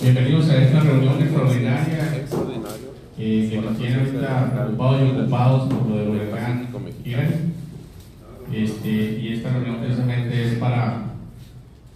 Bienvenidos 0.00 0.48
a 0.50 0.62
esta 0.62 0.80
reunión 0.80 1.20
extraordinaria 1.20 2.24
eh, 3.18 3.48
que 3.50 3.60
nos 3.60 3.76
tiene 3.76 3.96
ahorita 3.96 4.52
preocupados 4.52 5.02
y 5.02 5.18
ocupados 5.18 5.72
por 5.72 5.88
lo 5.88 5.96
del 5.96 6.08
huracán 6.10 6.68
Este, 8.52 8.88
y 8.88 9.32
esta 9.34 9.50
reunión 9.50 9.78
precisamente 9.80 10.46
es 10.46 10.54
para, 10.58 11.06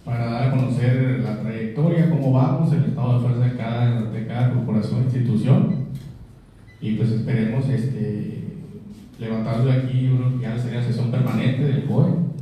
para 0.03 0.25
dar 0.25 0.47
a 0.49 0.51
conocer 0.51 1.21
la 1.23 1.41
trayectoria, 1.41 2.09
cómo 2.09 2.33
vamos, 2.33 2.73
el 2.73 2.83
estado 2.83 3.13
de 3.13 3.27
fuerza 3.27 3.45
de 3.45 3.57
cada, 3.57 4.01
de 4.01 4.27
cada 4.27 4.53
corporación 4.53 4.99
e 4.99 5.03
institución. 5.03 5.75
Y 6.81 6.95
pues 6.95 7.11
esperemos 7.11 7.69
este, 7.69 8.43
levantarlo 9.19 9.71
de 9.71 9.71
aquí, 9.71 10.09
uno 10.09 10.41
ya 10.41 10.59
sería 10.59 10.83
sesión 10.83 11.11
permanente 11.11 11.63
del 11.63 11.85
COE 11.85 12.32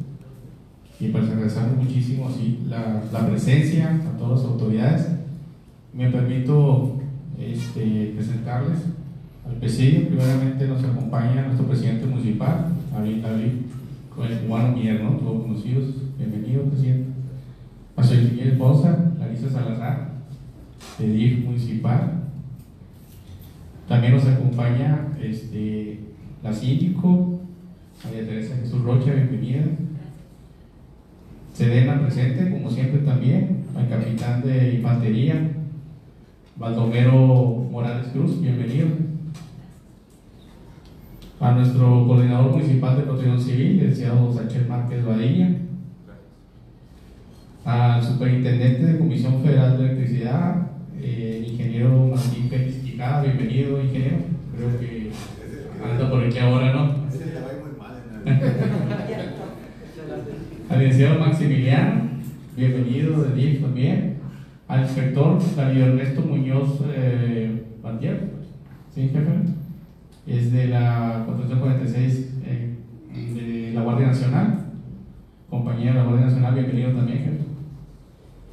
y 1.02 1.08
pues 1.08 1.28
agradecemos 1.28 1.78
muchísimo 1.78 2.30
la, 2.70 3.04
la, 3.12 3.28
presencia 3.28 4.00
a 4.08 4.18
todas 4.18 4.42
las 4.44 4.52
autoridades. 4.52 5.10
Me 5.96 6.12
permito 6.12 7.00
este, 7.40 8.14
presentarles 8.16 8.78
al 9.50 9.56
presidio. 9.56 10.10
Primeramente 10.10 10.68
nos 10.68 10.84
acompaña 10.84 11.48
nuestro 11.48 11.66
presidente 11.66 12.06
municipal, 12.06 12.68
David, 12.94 13.24
David 13.24 13.52
Juan 14.48 14.76
Mier, 14.76 15.04
¿no? 15.04 15.14
todos 15.14 15.42
conocidos. 15.42 15.86
Bienvenido, 16.20 16.66
presidente. 16.66 17.10
A 17.96 18.04
su 18.04 18.14
esposa, 18.14 19.12
Larisa 19.20 19.50
Salazar, 19.50 20.12
de 21.00 21.08
DIF 21.12 21.46
municipal. 21.46 22.26
También 23.88 24.14
nos 24.14 24.28
acompaña 24.28 25.08
este, 25.20 26.00
la 26.44 26.54
síndico, 26.54 27.40
María 28.06 28.24
Teresa 28.24 28.56
Jesús 28.58 28.84
Rocha, 28.84 29.14
bienvenida. 29.14 29.64
Sedena 31.54 32.00
presente, 32.00 32.50
como 32.50 32.70
siempre 32.70 33.00
también, 33.02 33.66
al 33.76 33.90
capitán 33.90 34.42
de 34.42 34.76
infantería, 34.76 35.52
Baldomero 36.56 37.68
Morales 37.70 38.08
Cruz, 38.14 38.42
bienvenido. 38.42 38.88
A 41.42 41.52
nuestro 41.52 42.08
coordinador 42.08 42.52
municipal 42.52 42.96
de 42.96 43.04
protección 43.04 43.42
civil, 43.42 43.68
el 43.68 43.90
licenciado 43.90 44.32
Sánchez 44.32 44.68
Márquez 44.70 45.04
Badilla. 45.06 45.50
Al 47.66 48.02
superintendente 48.02 48.86
de 48.86 48.98
Comisión 48.98 49.44
Federal 49.44 49.78
de 49.78 49.86
Electricidad, 49.86 50.68
el 51.02 51.52
ingeniero 51.52 52.08
Martín 52.08 52.48
Pérez 52.50 52.78
Quijada, 52.78 53.24
bienvenido, 53.24 53.82
ingeniero. 53.82 54.18
Creo 54.56 54.80
que 54.80 55.12
anda 55.84 56.10
por 56.10 56.24
aquí 56.24 56.40
ahora, 56.40 56.74
¿no? 56.74 57.02
al 58.26 59.08
licenciado 60.82 61.20
Maximiliano, 61.20 62.02
bienvenido 62.58 63.22
de 63.22 63.36
DIF 63.36 63.62
también, 63.62 64.18
al 64.68 64.82
inspector 64.82 65.38
David 65.56 65.82
Ernesto 65.82 66.22
Muñoz 66.22 66.82
eh, 66.96 67.66
¿sí, 68.90 69.10
jefe? 69.10 69.32
Es 70.26 70.52
de 70.52 70.70
la 70.70 71.24
446 71.28 72.34
eh, 72.46 72.78
de 73.14 73.74
la 73.76 73.82
Guardia 73.84 74.08
Nacional, 74.08 74.72
compañía 75.52 75.92
de 75.92 75.98
la 76.00 76.04
Guardia 76.04 76.26
Nacional, 76.26 76.56
bienvenido 76.56 76.94
también, 76.94 77.20
jefe. 77.20 77.44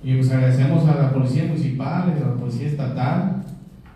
Y 0.05 0.15
pues 0.17 0.31
agradecemos 0.31 0.87
a 0.87 0.97
la 0.97 1.13
Policía 1.13 1.45
Municipal, 1.45 2.11
a 2.11 2.29
la 2.29 2.35
Policía 2.35 2.69
Estatal, 2.69 3.43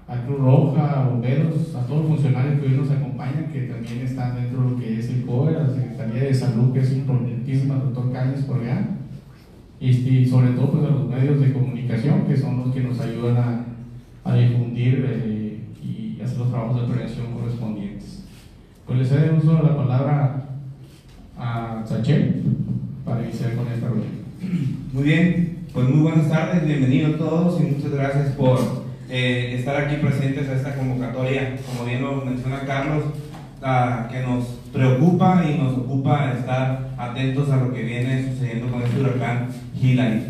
a 0.08 0.17
Cruz 0.27 0.41
Roja, 0.41 1.00
a 1.00 1.08
bomberos, 1.08 1.74
a 1.74 1.86
todos 1.86 2.00
los 2.00 2.08
funcionarios 2.08 2.61
que 2.61 2.67
hoy 2.67 2.78
nos 2.78 2.91
acompañan, 2.91 3.50
que 3.52 3.62
también 3.62 4.00
están 4.00 4.36
dentro 4.36 4.62
de 4.62 4.70
lo 4.70 4.77
que 4.78 4.98
es 4.98 5.11
el 5.11 5.27
COE, 5.27 5.55
Secretaría 6.03 6.28
de 6.28 6.34
Salud, 6.34 6.72
que 6.72 6.81
es 6.81 6.92
importantísima, 6.92 7.77
doctor 7.77 8.12
Cáñez 8.12 8.45
Correa, 8.45 8.89
y, 9.81 10.27
sobre 10.27 10.50
todo 10.50 10.70
pues, 10.70 10.84
a 10.84 10.91
los 10.91 11.08
medios 11.08 11.41
de 11.41 11.53
comunicación, 11.53 12.25
que 12.27 12.36
son 12.36 12.58
los 12.58 12.75
que 12.75 12.81
nos 12.83 13.00
ayudan 13.00 13.36
a, 13.36 14.30
a 14.30 14.36
difundir 14.36 15.05
eh, 15.08 15.61
y 15.83 16.20
hacer 16.20 16.39
los 16.39 16.50
trabajos 16.50 16.83
de 16.83 16.92
prevención 16.92 17.33
correspondientes. 17.33 18.25
Pues 18.86 18.98
les 18.98 19.08
cedo 19.08 19.36
uso 19.36 19.61
la 19.63 19.77
palabra 19.77 20.45
a 21.36 21.83
Sachel 21.85 22.42
para 23.05 23.24
iniciar 23.24 23.57
con 23.57 23.67
esta 23.67 23.86
reunión. 23.89 24.23
Muy 24.92 25.02
bien, 25.02 25.58
pues 25.73 25.89
muy 25.89 26.02
buenas 26.02 26.29
tardes, 26.29 26.64
bienvenidos 26.64 27.19
todos 27.19 27.61
y 27.61 27.64
muchas 27.64 27.92
gracias 27.92 28.29
por 28.36 28.58
eh, 29.08 29.57
estar 29.58 29.77
aquí 29.77 29.96
presentes 29.96 30.48
a 30.48 30.55
esta 30.55 30.77
convocatoria, 30.77 31.57
como 31.67 31.89
bien 31.89 32.02
lo 32.02 32.24
menciona 32.24 32.61
Carlos, 32.64 33.05
que 34.11 34.23
nos 34.23 34.61
preocupa 34.72 35.44
y 35.48 35.58
nos 35.58 35.77
ocupa 35.78 36.33
estar 36.33 36.94
atentos 36.96 37.50
a 37.50 37.56
lo 37.56 37.72
que 37.72 37.83
viene 37.83 38.33
sucediendo 38.33 38.72
con 38.72 38.83
este 38.83 39.00
huracán 39.00 39.48
Hillary. 39.80 40.22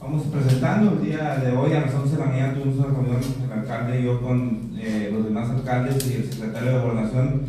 Vamos 0.00 0.24
presentando 0.24 0.92
el 0.92 1.02
día 1.02 1.36
de 1.36 1.56
hoy 1.56 1.72
a 1.72 1.80
las 1.80 1.94
11 1.94 2.14
de 2.14 2.18
la 2.18 2.26
mañana 2.26 2.54
tuvimos 2.54 2.76
una 2.76 2.88
reunión 2.88 3.20
el 3.42 3.52
alcalde 3.52 4.00
y 4.00 4.04
yo 4.04 4.20
con 4.20 4.72
eh, 4.76 5.10
los 5.10 5.24
demás 5.24 5.48
alcaldes 5.48 6.10
y 6.10 6.16
el 6.16 6.30
secretario 6.30 6.72
de 6.72 6.78
gobernación 6.78 7.42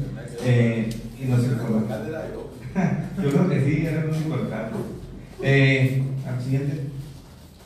eh, 0.45 0.89
y 1.21 1.25
nos 1.25 1.41
Yo 3.23 3.29
creo 3.29 3.49
que 3.49 3.65
sí, 3.65 3.85
era 3.85 4.03
el 4.03 4.09
único 4.09 4.33
alcalde. 4.35 4.77
Eh, 5.41 6.03
al 6.27 6.41
siguiente. 6.41 6.87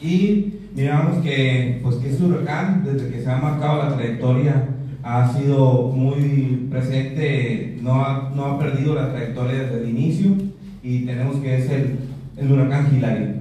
Y 0.02 0.60
miramos 0.74 1.24
que, 1.24 1.80
pues, 1.84 1.98
que 1.98 2.10
este 2.10 2.24
huracán, 2.24 2.84
desde 2.84 3.12
que 3.12 3.22
se 3.22 3.30
ha 3.30 3.38
marcado 3.38 3.84
la 3.84 3.96
trayectoria, 3.96 4.66
ha 5.04 5.32
sido 5.34 5.90
muy 5.90 6.68
presente, 6.70 7.78
no 7.82 8.04
ha, 8.04 8.32
no 8.36 8.46
ha 8.46 8.60
perdido 8.60 8.96
la 8.96 9.12
trayectoria 9.12 9.64
desde 9.64 9.84
el 9.84 9.90
inicio 9.90 10.32
y 10.84 11.06
tenemos 11.06 11.38
que 11.38 11.58
es 11.58 11.70
el, 11.70 12.00
el 12.38 12.52
huracán 12.52 12.96
Hilary. 12.96 13.40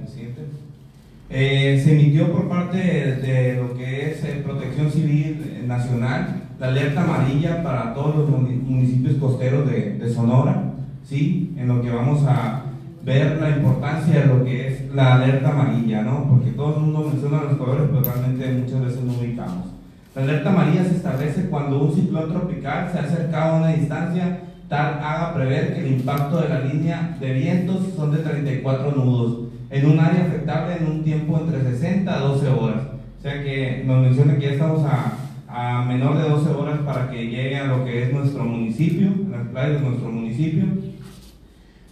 Eh, 1.31 1.79
se 1.83 1.93
emitió 1.93 2.31
por 2.31 2.49
parte 2.49 2.77
de, 2.77 3.53
lo 3.61 3.77
que 3.77 4.09
es 4.09 4.23
eh, 4.23 4.41
Protección 4.43 4.91
Civil 4.91 5.63
Nacional 5.67 6.41
la 6.59 6.69
alerta 6.69 7.03
amarilla 7.03 7.61
para 7.61 7.93
todos 7.93 8.15
los 8.15 8.29
municipios 8.29 9.15
costeros 9.17 9.69
de, 9.69 9.99
de 9.99 10.09
Sonora, 10.11 10.73
¿sí? 11.07 11.53
en 11.55 11.67
lo 11.67 11.83
que 11.83 11.91
vamos 11.91 12.23
a 12.27 12.63
ver 13.03 13.39
la 13.39 13.49
importancia 13.51 14.21
de 14.21 14.25
lo 14.25 14.43
que 14.43 14.67
es 14.67 14.93
la 14.93 15.15
alerta 15.15 15.51
amarilla, 15.51 16.01
¿no? 16.01 16.27
Porque 16.27 16.51
todo 16.51 16.75
el 16.75 16.81
mundo 16.81 17.09
menciona 17.11 17.43
los 17.43 17.57
colores, 17.57 17.87
pero 17.89 18.03
realmente 18.03 18.51
muchas 18.51 18.81
veces 18.81 19.03
no 19.03 19.13
ubicamos. 19.13 19.78
La 20.15 20.23
alerta 20.23 20.49
amarilla 20.49 20.83
se 20.83 20.95
establece 20.95 21.49
cuando 21.49 21.83
un 21.83 21.95
ciclón 21.95 22.31
tropical 22.31 22.89
se 22.91 22.97
ha 22.97 23.03
acercado 23.03 23.55
a 23.55 23.57
una 23.59 23.73
distancia 23.73 24.39
tal 24.67 24.99
haga 25.03 25.33
prever 25.33 25.73
que 25.73 25.81
el 25.81 25.93
impacto 25.93 26.41
de 26.41 26.49
la 26.49 26.61
línea 26.61 27.17
de 27.19 27.33
vientos 27.33 27.93
son 27.95 28.11
de 28.11 28.19
34 28.19 28.91
nudos 28.91 29.49
en 29.69 29.85
un 29.85 29.99
área 29.99 30.25
afectable 30.25 30.77
en 30.77 30.85
un 30.85 31.03
tiempo 31.03 31.39
entre 31.39 31.61
60 31.61 32.13
a 32.13 32.19
12 32.19 32.47
horas. 32.49 32.81
O 33.17 33.21
sea 33.21 33.43
que 33.43 33.83
nos 33.85 34.01
menciona 34.01 34.37
que 34.37 34.45
ya 34.45 34.51
estamos 34.53 34.85
a, 34.85 35.13
a 35.47 35.85
menor 35.85 36.17
de 36.17 36.29
12 36.29 36.49
horas 36.51 36.79
para 36.85 37.09
que 37.09 37.25
llegue 37.27 37.57
a 37.57 37.65
lo 37.65 37.83
que 37.83 38.03
es 38.03 38.13
nuestro 38.13 38.45
municipio, 38.45 39.11
las 39.29 39.47
playas 39.47 39.81
de 39.81 39.87
nuestro 39.89 40.09
municipio. 40.09 40.65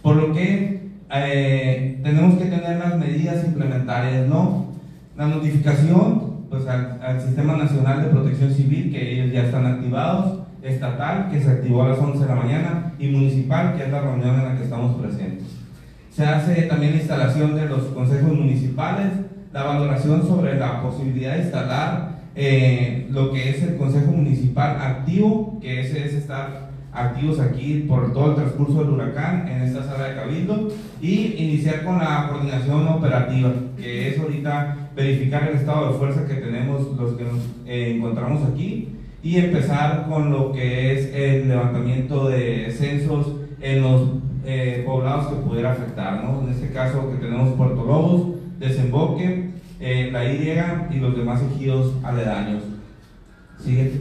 Por 0.00 0.16
lo 0.16 0.32
que 0.32 0.88
eh, 1.12 2.00
tenemos 2.02 2.38
que 2.38 2.44
tener 2.46 2.78
las 2.78 2.96
medidas 2.96 3.44
implementarias, 3.44 4.28
¿no? 4.28 4.66
La 5.16 5.26
notificación, 5.26 6.27
pues 6.50 6.66
al, 6.66 7.20
Sistema 7.20 7.56
Nacional 7.56 8.02
de 8.02 8.08
Protección 8.08 8.52
Civil, 8.52 8.90
que 8.90 9.12
ellos 9.12 9.32
ya 9.32 9.44
están 9.44 9.66
activados, 9.66 10.40
estatal, 10.62 11.28
que 11.30 11.40
se 11.40 11.50
activó 11.50 11.82
a 11.82 11.88
las 11.88 11.98
11 11.98 12.18
de 12.18 12.26
la 12.26 12.34
mañana, 12.34 12.92
y 12.98 13.08
municipal, 13.08 13.76
que 13.76 13.84
es 13.84 13.90
la 13.90 14.00
reunión 14.00 14.34
en 14.34 14.44
la 14.44 14.56
que 14.56 14.64
estamos 14.64 15.00
presentes. 15.00 15.46
Se 16.10 16.24
hace 16.24 16.62
también 16.62 16.92
la 16.92 16.98
instalación 16.98 17.54
de 17.54 17.66
los 17.66 17.82
consejos 17.86 18.32
municipales, 18.32 19.12
la 19.52 19.62
valoración 19.62 20.26
sobre 20.26 20.58
la 20.58 20.82
posibilidad 20.82 21.34
de 21.34 21.42
instalar 21.42 22.18
eh, 22.34 23.06
lo 23.10 23.32
que 23.32 23.50
es 23.50 23.62
el 23.62 23.76
consejo 23.76 24.12
municipal 24.12 24.76
activo, 24.80 25.58
que 25.60 25.80
ese 25.80 26.04
es 26.06 26.14
estar 26.14 26.68
activos 26.92 27.38
aquí 27.38 27.84
por 27.88 28.12
todo 28.12 28.30
el 28.30 28.36
transcurso 28.36 28.80
del 28.80 28.90
huracán 28.90 29.46
en 29.48 29.62
esta 29.62 29.84
sala 29.84 30.08
de 30.08 30.16
cabildo 30.16 30.68
y 31.00 31.34
iniciar 31.36 31.84
con 31.84 31.98
la 31.98 32.28
coordinación 32.28 32.88
operativa, 32.88 33.52
que 33.76 34.08
es 34.08 34.18
ahorita 34.18 34.87
verificar 34.98 35.48
el 35.48 35.58
estado 35.58 35.92
de 35.92 35.98
fuerza 35.98 36.26
que 36.26 36.34
tenemos 36.34 36.96
los 36.96 37.12
que 37.12 37.22
nos 37.22 37.38
eh, 37.66 37.94
encontramos 37.94 38.42
aquí 38.50 38.96
y 39.22 39.36
empezar 39.36 40.06
con 40.08 40.32
lo 40.32 40.50
que 40.50 40.92
es 40.92 41.14
el 41.14 41.46
levantamiento 41.46 42.28
de 42.28 42.68
censos 42.72 43.36
en 43.60 43.82
los 43.82 44.08
eh, 44.44 44.82
poblados 44.84 45.28
que 45.28 45.36
pudiera 45.36 45.70
afectar, 45.70 46.24
¿no? 46.24 46.42
En 46.42 46.48
este 46.52 46.72
caso 46.72 47.12
que 47.12 47.16
tenemos 47.18 47.54
Puerto 47.54 47.84
Lobos, 47.84 48.38
Desemboque, 48.58 49.50
eh, 49.78 50.10
La 50.12 50.24
Y 50.24 50.96
y 50.96 50.98
los 50.98 51.16
demás 51.16 51.42
ejidos 51.42 51.94
aledaños. 52.02 52.64
Siguiente. 53.56 54.00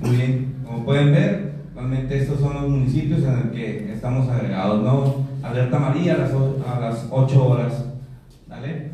Muy 0.00 0.16
bien, 0.16 0.54
como 0.64 0.84
pueden 0.84 1.12
ver, 1.12 1.53
realmente 1.74 2.18
estos 2.18 2.40
son 2.40 2.54
los 2.54 2.68
municipios 2.68 3.22
en 3.22 3.36
los 3.36 3.46
que 3.52 3.92
estamos 3.92 4.28
agregados, 4.28 4.82
¿no? 4.82 5.26
Alerta 5.42 5.78
María 5.78 6.14
a 6.14 6.18
las, 6.18 6.32
a 6.32 6.80
las 6.80 7.06
8 7.10 7.46
horas, 7.46 7.84
¿vale? 8.48 8.90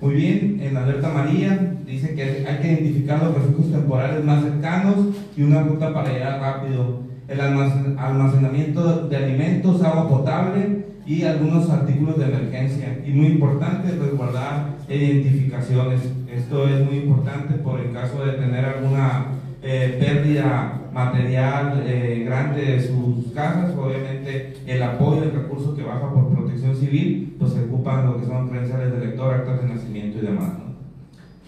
Muy 0.00 0.14
bien, 0.14 0.58
en 0.60 0.76
Alerta 0.76 1.08
María 1.10 1.76
dice 1.86 2.14
que 2.14 2.44
hay 2.46 2.58
que 2.58 2.72
identificar 2.72 3.22
los 3.22 3.34
refugios 3.34 3.70
temporales 3.70 4.24
más 4.24 4.42
cercanos 4.42 4.96
y 5.36 5.42
una 5.42 5.62
ruta 5.62 5.94
para 5.94 6.12
llegar 6.12 6.40
rápido. 6.40 7.02
el 7.28 7.40
almacenamiento 7.40 9.08
de 9.08 9.16
alimentos, 9.16 9.82
agua 9.82 10.08
potable 10.08 10.84
y 11.06 11.22
algunos 11.22 11.70
artículos 11.70 12.18
de 12.18 12.24
emergencia. 12.24 12.98
Y 13.06 13.10
muy 13.10 13.26
importante, 13.28 13.92
resguardar 13.92 14.76
identificaciones. 14.88 16.00
Esto 16.30 16.68
es 16.68 16.84
muy 16.84 16.98
importante 16.98 17.54
por 17.54 17.80
el 17.80 17.92
caso 17.92 18.24
de 18.24 18.32
tener 18.32 18.64
alguna 18.64 19.26
eh, 19.62 19.96
pérdida 20.00 20.82
material 20.92 21.84
eh, 21.86 22.24
grande 22.26 22.62
de 22.62 22.80
sus 22.80 23.32
casas, 23.32 23.74
obviamente 23.76 24.54
el 24.66 24.82
apoyo, 24.82 25.22
el 25.22 25.32
recurso 25.32 25.74
que 25.74 25.82
baja 25.82 26.12
por 26.12 26.34
protección 26.34 26.76
civil, 26.76 27.36
pues 27.38 27.52
se 27.52 27.64
ocupan 27.64 28.06
lo 28.06 28.20
que 28.20 28.26
son 28.26 28.48
credenciales 28.48 28.92
de 28.92 29.06
lector, 29.06 29.34
actas 29.34 29.62
de 29.62 29.74
nacimiento 29.74 30.18
y 30.18 30.26
demás. 30.26 30.50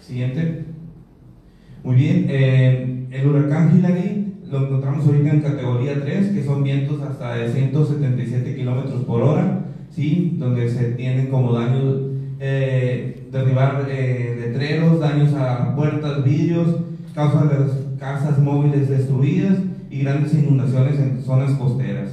Siguiente. 0.01 0.65
Muy 1.83 1.95
bien, 1.95 2.25
eh, 2.29 3.07
el 3.11 3.27
huracán 3.27 3.77
Hillary 3.77 4.33
lo 4.49 4.65
encontramos 4.65 5.05
ahorita 5.05 5.29
en 5.31 5.41
categoría 5.41 6.01
3, 6.01 6.29
que 6.29 6.43
son 6.43 6.63
vientos 6.63 7.01
hasta 7.01 7.35
de 7.35 7.51
177 7.51 8.55
kilómetros 8.55 9.03
por 9.03 9.21
hora, 9.21 9.65
¿sí? 9.91 10.35
donde 10.39 10.69
se 10.69 10.91
tienen 10.93 11.27
como 11.27 11.53
daños, 11.53 11.95
eh, 12.39 13.27
derribar 13.31 13.85
letreros, 13.87 14.99
daños 14.99 15.33
a 15.33 15.75
puertas, 15.75 16.23
vidrios, 16.23 16.77
causas 17.13 17.49
de 17.49 17.84
casas 18.05 18.37
móviles 18.37 18.87
destruidas 18.87 19.57
y 19.89 20.03
grandes 20.03 20.31
inundaciones 20.35 20.99
en 20.99 21.23
zonas 21.23 21.53
costeras. 21.53 22.11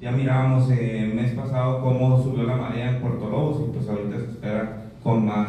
Ya 0.00 0.12
mirábamos 0.12 0.70
el 0.70 1.14
mes 1.14 1.32
pasado 1.32 1.82
cómo 1.82 2.22
subió 2.22 2.44
la 2.44 2.56
marea 2.56 2.92
en 2.92 3.02
Puerto 3.02 3.28
Lobos 3.28 3.66
y 3.68 3.76
pues 3.76 3.86
ahorita 3.86 4.16
espera 4.16 4.84
con 5.02 5.26
más, 5.26 5.48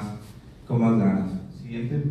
con 0.67 0.81
más 0.81 0.99
ganas. 0.99 1.31
Siguiente. 1.61 2.03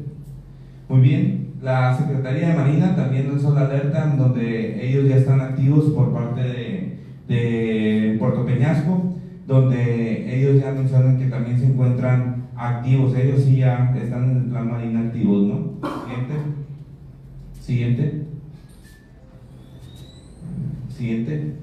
Muy 0.89 1.01
bien, 1.03 1.53
la 1.61 1.95
Secretaría 1.95 2.49
de 2.49 2.55
Marina 2.55 2.97
también 2.97 3.29
lanzó 3.29 3.55
la 3.55 3.67
alerta 3.67 4.11
en 4.11 4.17
donde 4.17 4.89
ellos 4.89 5.07
ya 5.07 5.17
están 5.17 5.43
activos 5.43 5.91
por 5.91 6.15
parte 6.15 6.41
de, 6.41 6.99
de 7.29 8.17
Puerto 8.19 8.47
Peñasco, 8.47 9.17
donde 9.47 10.35
ellos 10.35 10.63
ya 10.63 10.73
mencionan 10.73 11.19
que 11.19 11.27
también 11.27 11.59
se 11.59 11.67
encuentran 11.67 12.47
activos, 12.57 13.15
ellos 13.15 13.43
sí 13.43 13.57
ya 13.57 13.95
están 14.03 14.31
en 14.31 14.51
la 14.51 14.63
Marina 14.63 15.01
activos, 15.01 15.43
¿no? 15.43 15.75
Siguiente. 16.07 16.60
Siguiente. 17.61 18.25
Siguiente. 20.89 21.55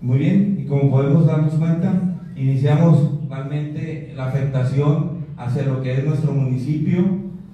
Muy 0.00 0.18
bien, 0.18 0.58
y 0.60 0.66
como 0.66 0.90
podemos 0.90 1.26
darnos 1.26 1.54
cuenta, 1.54 2.18
iniciamos 2.34 3.28
realmente 3.28 4.12
la 4.16 4.26
afectación 4.26 5.26
hacia 5.36 5.64
lo 5.64 5.82
que 5.82 5.92
es 5.92 6.04
nuestro 6.04 6.32
municipio, 6.32 7.04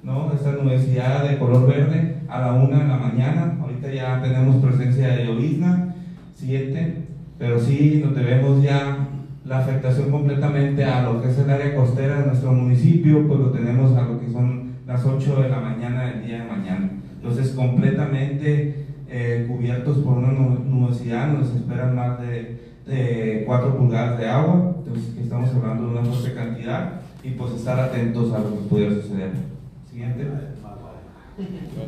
¿no? 0.02 0.32
Esta 0.32 0.50
universidad 0.50 1.29
de 1.29 1.38
color 1.38 1.67
verde 1.67 2.19
a 2.29 2.40
la 2.40 2.52
una 2.55 2.79
de 2.79 2.88
la 2.88 2.96
mañana. 2.96 3.58
Ahorita 3.61 3.93
ya 3.93 4.23
tenemos 4.23 4.56
presencia 4.64 5.08
de 5.08 5.26
llovizna, 5.26 5.94
siete, 6.35 7.08
pero 7.38 7.58
sí 7.61 8.00
nos 8.05 8.14
debemos 8.14 8.62
ya 8.62 9.08
la 9.44 9.58
afectación 9.58 10.11
completamente 10.11 10.85
a 10.85 11.02
lo 11.02 11.23
que 11.23 11.29
es 11.29 11.38
el 11.38 11.50
área 11.50 11.75
costera 11.75 12.20
de 12.20 12.26
nuestro 12.26 12.52
municipio, 12.52 13.26
pues 13.26 13.40
lo 13.40 13.50
tenemos 13.50 13.96
a 13.96 14.02
lo 14.02 14.20
que 14.20 14.31
son 14.31 14.69
las 14.87 15.05
8 15.05 15.43
de 15.43 15.49
la 15.49 15.61
mañana 15.61 16.06
del 16.06 16.26
día 16.26 16.43
de 16.43 16.50
mañana. 16.50 16.90
Entonces, 17.20 17.50
completamente 17.50 18.86
eh, 19.08 19.46
cubiertos 19.48 19.98
por 19.98 20.18
una 20.18 20.32
nubosidad, 20.32 21.32
nos 21.32 21.52
esperan 21.54 21.96
más 21.96 22.20
de, 22.20 22.60
de 22.86 23.42
4 23.44 23.76
pulgadas 23.76 24.18
de 24.18 24.28
agua, 24.28 24.76
entonces 24.78 25.16
estamos 25.20 25.50
hablando 25.54 25.86
de 25.86 25.98
una 25.98 26.02
fuerte 26.04 26.34
cantidad 26.34 27.00
y 27.24 27.30
pues 27.30 27.54
estar 27.54 27.80
atentos 27.80 28.32
a 28.32 28.38
lo 28.38 28.50
que 28.50 28.68
pudiera 28.68 28.94
suceder. 28.94 29.32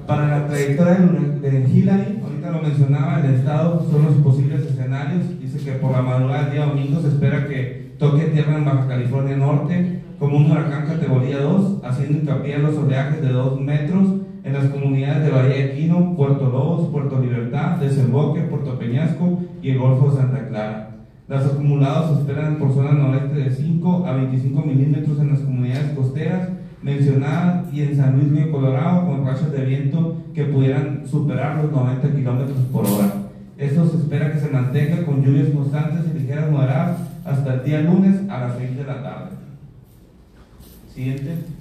Para 0.07 0.27
la 0.27 0.47
trayectoria 0.47 0.95
de 0.95 1.69
Hillary, 1.69 2.21
ahorita 2.23 2.51
lo 2.51 2.63
mencionaba, 2.63 3.21
el 3.21 3.35
estado 3.35 3.87
son 3.91 4.05
los 4.07 4.15
posibles 4.17 4.63
escenarios. 4.63 5.41
Dice 5.41 5.59
que 5.59 5.73
por 5.79 5.93
la 5.93 6.03
madrugada 6.03 6.45
del 6.45 6.53
día 6.53 6.67
domingo 6.67 7.01
se 7.01 7.09
espera 7.09 7.47
que 7.47 7.95
toque 7.99 8.27
tierra 8.27 8.57
en 8.57 8.65
Baja 8.65 8.89
California 8.89 9.37
Norte 9.37 10.01
como 10.19 10.37
un 10.37 10.51
huracán 10.51 10.87
categoría 10.87 11.39
2, 11.39 11.85
haciendo 11.85 12.19
hincapié 12.19 12.57
en 12.57 12.63
los 12.63 12.77
oleajes 12.77 13.23
de 13.23 13.29
2 13.29 13.61
metros 13.61 14.20
en 14.51 14.65
las 14.65 14.73
comunidades 14.73 15.25
de 15.25 15.31
Bahía 15.31 15.67
de 15.67 15.75
Quino, 15.75 16.17
Puerto 16.17 16.51
Lobos, 16.51 16.89
Puerto 16.91 17.21
Libertad, 17.21 17.77
Desemboque, 17.77 18.41
Puerto 18.43 18.79
Peñasco 18.79 19.39
y 19.63 19.71
el 19.71 19.79
Golfo 19.79 20.11
de 20.11 20.17
Santa 20.17 20.49
Clara. 20.49 20.91
Los 21.29 21.47
acumulados 21.47 22.19
esperan 22.19 22.57
por 22.57 22.75
zona 22.75 22.93
noreste 22.93 23.35
de 23.35 23.51
5 23.51 24.05
a 24.05 24.13
25 24.15 24.63
milímetros 24.63 25.21
en 25.21 25.31
las 25.31 25.41
comunidades 25.41 25.93
costeras 25.93 26.49
mencionada 26.83 27.65
y 27.73 27.83
en 27.83 27.97
San 27.97 28.19
Luis 28.19 28.33
Río 28.33 28.51
Colorado 28.51 29.07
con 29.07 29.25
rachas 29.25 29.53
de 29.53 29.65
viento 29.65 30.17
que 30.35 30.45
pudieran 30.45 31.07
superar 31.07 31.63
los 31.63 31.71
90 31.71 32.11
kilómetros 32.11 32.59
por 32.73 32.87
hora. 32.87 33.13
Esto 33.57 33.87
se 33.87 33.99
espera 33.99 34.33
que 34.33 34.41
se 34.41 34.49
mantenga 34.49 35.05
con 35.05 35.23
lluvias 35.23 35.51
constantes 35.51 36.07
y 36.11 36.19
ligeras 36.19 36.51
moderadas 36.51 36.99
hasta 37.25 37.55
el 37.55 37.65
día 37.65 37.83
lunes 37.83 38.17
a 38.29 38.41
las 38.41 38.57
6 38.59 38.77
de 38.77 38.85
la 38.85 39.03
tarde. 39.03 39.31
Siguiente. 40.93 41.60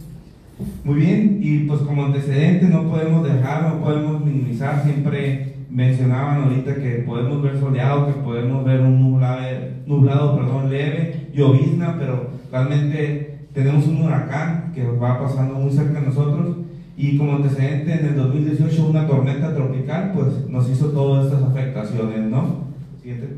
Muy 0.83 0.95
bien, 0.95 1.39
y 1.41 1.59
pues 1.59 1.81
como 1.81 2.05
antecedente 2.05 2.67
no 2.67 2.89
podemos 2.89 3.23
dejar, 3.23 3.63
no 3.63 3.79
podemos 3.81 4.25
minimizar, 4.25 4.83
siempre 4.83 5.55
mencionaban 5.69 6.43
ahorita 6.43 6.75
que 6.75 7.03
podemos 7.05 7.41
ver 7.41 7.57
soleado, 7.59 8.07
que 8.07 8.21
podemos 8.21 8.65
ver 8.65 8.81
un 8.81 8.99
nublado, 8.99 9.41
nublado 9.85 10.35
perdón, 10.35 10.69
leve, 10.69 11.29
llovizna, 11.33 11.95
pero 11.97 12.31
realmente 12.51 13.47
tenemos 13.53 13.87
un 13.87 14.01
huracán 14.01 14.71
que 14.73 14.83
va 14.83 15.21
pasando 15.21 15.55
muy 15.55 15.71
cerca 15.71 15.99
de 15.99 16.07
nosotros 16.07 16.57
y 16.97 17.17
como 17.17 17.35
antecedente 17.35 17.93
en 17.93 18.05
el 18.07 18.15
2018 18.17 18.87
una 18.87 19.07
tormenta 19.07 19.55
tropical 19.55 20.11
pues 20.13 20.49
nos 20.49 20.69
hizo 20.69 20.87
todas 20.87 21.27
estas 21.27 21.43
afectaciones, 21.43 22.19
¿no? 22.29 22.65
Siguiente. 23.01 23.37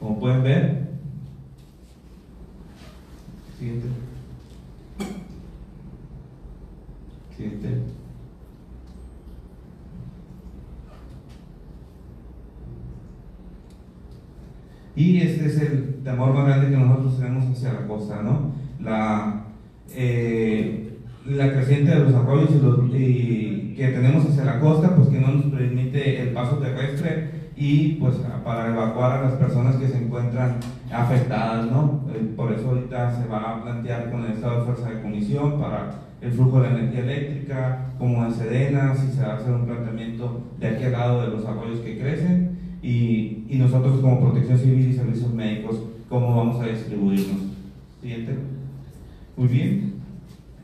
Como 0.00 0.18
pueden 0.18 0.42
ver. 0.42 0.88
Siguiente. 3.58 4.05
Siguiente. 7.36 7.68
Y 14.94 15.18
este 15.18 15.46
es 15.46 15.60
el 15.60 16.02
temor 16.02 16.32
más 16.32 16.46
grande 16.46 16.70
que 16.70 16.76
nosotros 16.82 17.18
tenemos 17.18 17.44
hacia 17.50 17.74
la 17.74 17.86
costa, 17.86 18.22
¿no? 18.22 18.52
La, 18.80 19.44
eh, 19.94 20.96
la 21.26 21.52
creciente 21.52 21.90
de 21.90 22.00
los 22.04 22.14
arroyos 22.14 22.50
y, 22.94 23.74
que 23.76 23.88
tenemos 23.88 24.24
hacia 24.24 24.44
la 24.44 24.58
costa, 24.58 24.96
pues 24.96 25.08
que 25.08 25.20
no 25.20 25.32
nos 25.32 25.52
permite 25.52 26.22
el 26.22 26.30
paso 26.30 26.56
terrestre 26.56 27.35
y 27.56 27.94
pues 27.94 28.16
para 28.44 28.68
evacuar 28.68 29.18
a 29.18 29.22
las 29.22 29.32
personas 29.34 29.76
que 29.76 29.88
se 29.88 29.96
encuentran 29.96 30.56
afectadas, 30.92 31.70
¿no? 31.70 32.02
Eh, 32.14 32.32
por 32.36 32.52
eso 32.52 32.68
ahorita 32.68 33.16
se 33.16 33.26
va 33.28 33.38
a 33.38 33.62
plantear 33.62 34.10
con 34.10 34.24
el 34.24 34.32
estado 34.32 34.58
de 34.58 34.64
fuerza 34.66 34.90
de 34.90 35.02
comisión 35.02 35.58
para 35.58 35.90
el 36.20 36.32
flujo 36.32 36.60
de 36.60 36.68
la 36.68 36.78
energía 36.78 37.00
eléctrica, 37.00 37.86
como 37.98 38.24
en 38.24 38.32
Sedena, 38.32 38.94
si 38.94 39.08
se 39.08 39.22
va 39.22 39.32
a 39.32 39.36
hacer 39.36 39.54
un 39.54 39.64
planteamiento 39.64 40.42
de 40.58 40.68
aquel 40.68 40.92
lado 40.92 41.22
de 41.22 41.28
los 41.28 41.46
arroyos 41.46 41.80
que 41.80 41.98
crecen 41.98 42.58
y, 42.82 43.44
y 43.48 43.56
nosotros 43.58 44.00
como 44.00 44.20
protección 44.20 44.58
civil 44.58 44.90
y 44.90 44.94
servicios 44.94 45.32
médicos, 45.32 45.80
cómo 46.08 46.36
vamos 46.36 46.60
a 46.60 46.66
distribuirnos. 46.66 47.40
Siguiente. 48.02 48.34
Muy 49.36 49.48
bien. 49.48 49.94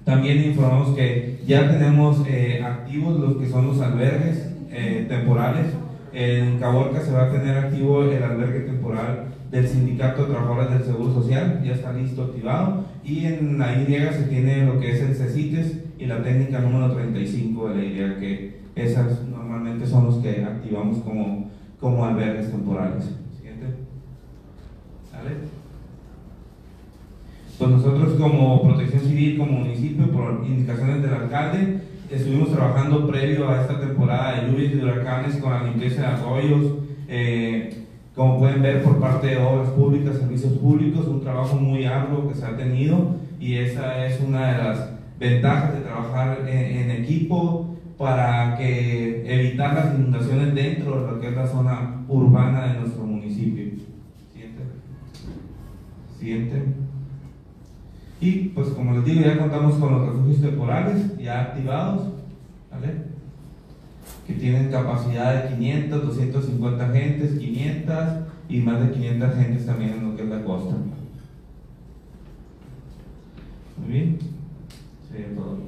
También 0.05 0.45
informamos 0.45 0.97
que 0.97 1.41
ya 1.47 1.71
tenemos 1.71 2.23
eh, 2.27 2.63
activos 2.65 3.19
los 3.19 3.37
que 3.37 3.49
son 3.49 3.69
los 3.69 3.81
albergues 3.81 4.53
eh, 4.71 5.07
temporales. 5.09 5.67
En 6.13 6.59
Caborca 6.59 7.01
se 7.01 7.13
va 7.13 7.25
a 7.25 7.31
tener 7.31 7.57
activo 7.57 8.05
el 8.05 8.23
albergue 8.23 8.61
temporal 8.61 9.27
del 9.51 9.67
Sindicato 9.67 10.23
de 10.23 10.33
Trabajadores 10.33 10.71
del 10.71 10.85
Seguro 10.85 11.15
Social, 11.15 11.63
ya 11.65 11.73
está 11.73 11.93
listo, 11.93 12.25
activado. 12.25 12.85
Y 13.05 13.27
en 13.27 13.59
la 13.59 13.81
Y 13.81 13.87
se 13.87 14.27
tiene 14.29 14.67
lo 14.67 14.79
que 14.79 14.93
es 14.93 15.01
el 15.01 15.15
CECITES 15.15 15.79
y 15.99 16.07
la 16.07 16.23
técnica 16.23 16.61
número 16.61 16.93
35 16.93 17.69
de 17.71 17.75
la 17.75 17.85
Y, 17.85 18.21
que 18.21 18.63
esas 18.75 19.27
normalmente 19.29 19.87
son 19.87 20.07
los 20.07 20.17
que 20.17 20.45
activamos 20.45 20.99
como 20.99 21.51
como 21.83 22.05
albergues 22.05 22.49
temporales. 22.49 23.05
Siguiente. 23.37 23.67
¿Sale? 25.11 25.31
Pues 27.59 27.71
nosotros 27.71 28.15
como 28.15 28.63
protección 28.63 29.03
civil, 29.03 29.37
como 29.37 29.53
municipio, 29.59 30.07
por 30.13 30.45
indicaciones 30.47 31.03
del 31.03 31.13
alcalde, 31.13 31.81
estuvimos 32.13 32.53
trabajando 32.53 33.07
previo 33.07 33.49
a 33.49 33.63
esta 33.63 33.81
temporada 33.81 34.41
de 34.41 34.51
lluvias 34.51 34.73
y 34.75 34.79
huracanes 34.79 35.37
con 35.37 35.53
la 35.53 35.65
limpieza 35.65 36.03
de 36.03 36.07
arroyos, 36.07 36.73
eh, 37.09 37.85
como 38.15 38.39
pueden 38.39 38.63
ver 38.63 38.83
por 38.83 39.01
parte 39.01 39.29
de 39.29 39.37
obras 39.39 39.71
públicas, 39.71 40.17
servicios 40.17 40.53
públicos, 40.55 41.07
un 41.07 41.23
trabajo 41.23 41.57
muy 41.57 41.85
arduo 41.85 42.29
que 42.29 42.35
se 42.35 42.45
ha 42.45 42.57
tenido 42.57 43.17
y 43.41 43.55
esa 43.55 44.07
es 44.07 44.21
una 44.21 44.53
de 44.53 44.59
las 44.63 44.91
ventajas 45.19 45.75
de 45.75 45.81
trabajar 45.81 46.47
en 46.49 46.91
equipo, 46.91 47.73
para 48.03 48.57
que 48.59 49.23
evitar 49.33 49.75
las 49.75 49.95
inundaciones 49.95 50.57
dentro 50.57 51.21
de 51.21 51.31
lo 51.31 51.31
la 51.31 51.47
zona 51.47 52.05
urbana 52.09 52.67
de 52.67 52.81
nuestro 52.81 53.05
municipio. 53.05 53.65
Siguiente. 54.33 54.63
Siguiente. 56.19 56.82
Y 58.23 58.51
pues 58.55 58.69
como 58.69 58.95
les 58.95 59.05
digo, 59.05 59.21
ya 59.21 59.37
contamos 59.37 59.75
con 59.75 59.93
los 59.93 60.07
refugios 60.07 60.41
temporales 60.41 61.19
ya 61.19 61.43
activados. 61.43 62.13
¿vale? 62.71 63.13
que 64.27 64.35
tienen 64.35 64.71
capacidad 64.71 65.43
de 65.43 65.57
500, 65.57 66.07
250 66.07 66.89
gentes, 66.93 67.39
500 67.39 67.97
y 68.49 68.61
más 68.61 68.81
de 68.81 68.93
500 68.93 69.35
gentes 69.35 69.67
también 69.67 69.93
en 69.95 70.11
lo 70.11 70.17
que 70.17 70.23
es 70.23 70.29
la 70.29 70.45
costa. 70.45 70.77
Muy 73.79 73.93
bien. 73.93 74.19
Sería 75.11 75.35
todo. 75.35 75.59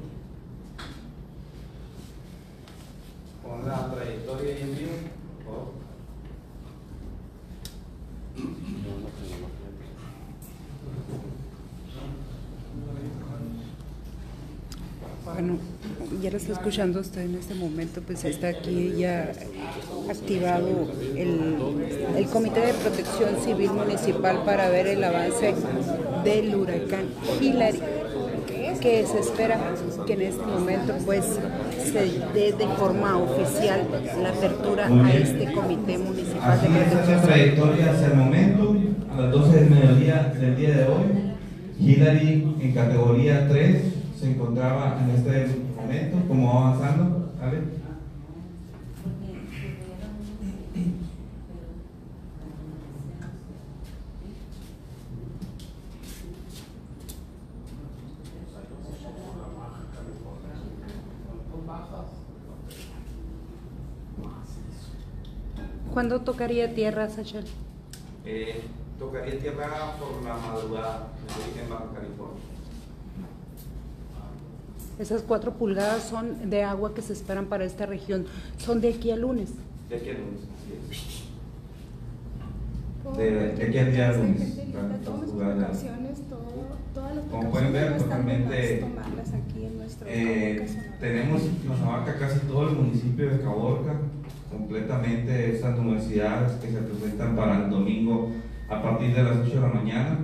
Con 3.43 3.67
la 3.67 3.93
trayectoria 3.93 4.51
y 4.51 4.61
en 4.61 4.75
Bueno, 15.45 15.59
ya 16.23 16.31
lo 16.31 16.37
está 16.37 16.53
escuchando 16.53 16.99
usted 17.01 17.21
en 17.21 17.35
este 17.35 17.53
momento, 17.53 18.01
pues 18.01 18.25
está 18.25 18.47
aquí 18.47 18.93
ya 18.97 19.31
activado 20.09 20.91
el, 21.15 21.55
el 22.17 22.25
Comité 22.29 22.61
de 22.61 22.73
Protección 22.73 23.29
Civil 23.43 23.69
Municipal 23.69 24.41
para 24.43 24.69
ver 24.69 24.87
el 24.87 25.03
avance 25.03 25.53
del 26.23 26.55
huracán 26.55 27.05
Hillary, 27.39 27.79
que 28.81 29.05
se 29.05 29.19
espera 29.19 29.59
que 30.07 30.13
en 30.13 30.21
este 30.23 30.43
momento 30.43 30.95
pues 31.05 31.25
se 31.93 32.09
dé 32.33 32.51
de 32.53 32.67
forma 32.79 33.19
oficial 33.19 33.81
la 34.19 34.29
apertura 34.29 34.87
a 34.87 35.13
este 35.13 35.53
Comité 35.53 35.99
Municipal 35.99 36.41
de 36.59 36.65
Así 36.65 36.65
es 36.65 36.87
Protección 36.87 37.19
Civil. 37.19 37.21
trayectoria 37.21 37.91
hasta 37.91 38.07
el 38.07 38.15
momento, 38.15 38.75
a 39.15 39.21
las 39.21 39.31
12 39.31 39.59
del 39.59 39.69
mediodía 39.69 40.33
del 40.39 40.55
día 40.55 40.69
de 40.69 40.83
hoy. 40.85 41.35
Hillary 41.79 42.55
en 42.61 42.73
categoría 42.73 43.47
3 43.47 44.04
se 44.17 44.31
encontraba 44.31 44.97
en 45.01 45.09
este 45.09 45.59
momento, 45.75 46.27
como 46.27 46.53
va 46.53 46.67
avanzando. 46.69 47.33
¿vale? 47.39 47.61
¿Cuándo 65.93 66.19
tocaría 66.21 66.73
tierra, 66.73 67.09
Sachel? 67.09 67.45
Eh, 68.25 68.63
tocaría 68.99 69.39
tierra 69.39 69.95
por 69.97 70.21
la 70.23 70.35
madrugada 70.35 71.07
en 71.57 71.69
Baja 71.69 71.85
California. 71.93 72.54
Esas 74.97 75.23
cuatro 75.23 75.53
pulgadas 75.53 76.03
son 76.03 76.49
de 76.49 76.63
agua 76.63 76.93
que 76.93 77.01
se 77.01 77.11
esperan 77.11 77.47
para 77.47 77.65
esta 77.65 77.85
región. 77.85 78.25
Son 78.57 78.79
de 78.79 78.89
aquí 78.89 79.11
a 79.11 79.17
lunes. 79.17 79.49
De 79.89 79.97
aquí 79.97 80.09
al 80.09 80.17
lunes, 80.21 80.41
así 80.55 80.71
es. 83.11 83.17
De, 83.17 83.55
de 83.55 83.63
aquí 83.65 83.77
al 83.77 83.91
día 83.91 84.13
lunes. 84.13 84.57
Como 87.29 87.51
pueden 87.51 87.73
ver, 87.73 87.97
totalmente, 87.97 88.81
más 88.81 88.89
tomarlas 88.89 89.33
aquí 89.33 89.65
en 89.65 89.77
nuestro 89.77 90.07
Eh, 90.09 90.65
tenemos, 90.99 91.41
nos 91.65 91.79
abarca 91.81 92.17
casi 92.17 92.39
todo 92.47 92.69
el 92.69 92.75
municipio 92.77 93.29
de 93.29 93.41
Caborca, 93.41 93.93
completamente 94.49 95.55
estas 95.55 95.77
universidades 95.77 96.53
que 96.53 96.71
se 96.71 96.77
presentan 96.77 97.35
para 97.35 97.65
el 97.65 97.69
domingo 97.69 98.31
a 98.69 98.81
partir 98.81 99.13
de 99.13 99.23
las 99.23 99.37
8 99.37 99.55
de 99.55 99.61
la 99.61 99.67
mañana. 99.67 100.19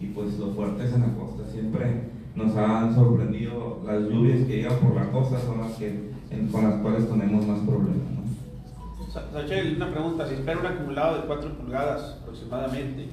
Y 0.00 0.06
pues 0.06 0.38
lo 0.38 0.52
fuerte 0.54 0.84
es 0.84 0.92
en 0.92 1.02
la 1.02 1.14
costa, 1.14 1.44
siempre 1.50 2.09
nos 2.34 2.56
han 2.56 2.94
sorprendido 2.94 3.82
las 3.86 4.00
lluvias 4.02 4.46
que 4.46 4.56
llegan 4.56 4.78
por 4.78 4.94
la 4.94 5.10
costa, 5.10 5.38
son 5.40 5.60
las 5.60 5.72
que, 5.72 6.10
en- 6.30 6.48
con 6.50 6.64
las 6.64 6.80
cuales 6.80 7.08
tenemos 7.08 7.46
más 7.46 7.58
problemas. 7.60 7.96
¿no? 8.14 9.06
Sa- 9.12 9.30
Sachel, 9.32 9.74
una 9.76 9.90
pregunta. 9.90 10.26
Se 10.28 10.34
espera 10.34 10.60
un 10.60 10.66
acumulado 10.66 11.16
de 11.20 11.26
4 11.26 11.52
pulgadas 11.58 12.18
aproximadamente 12.22 13.06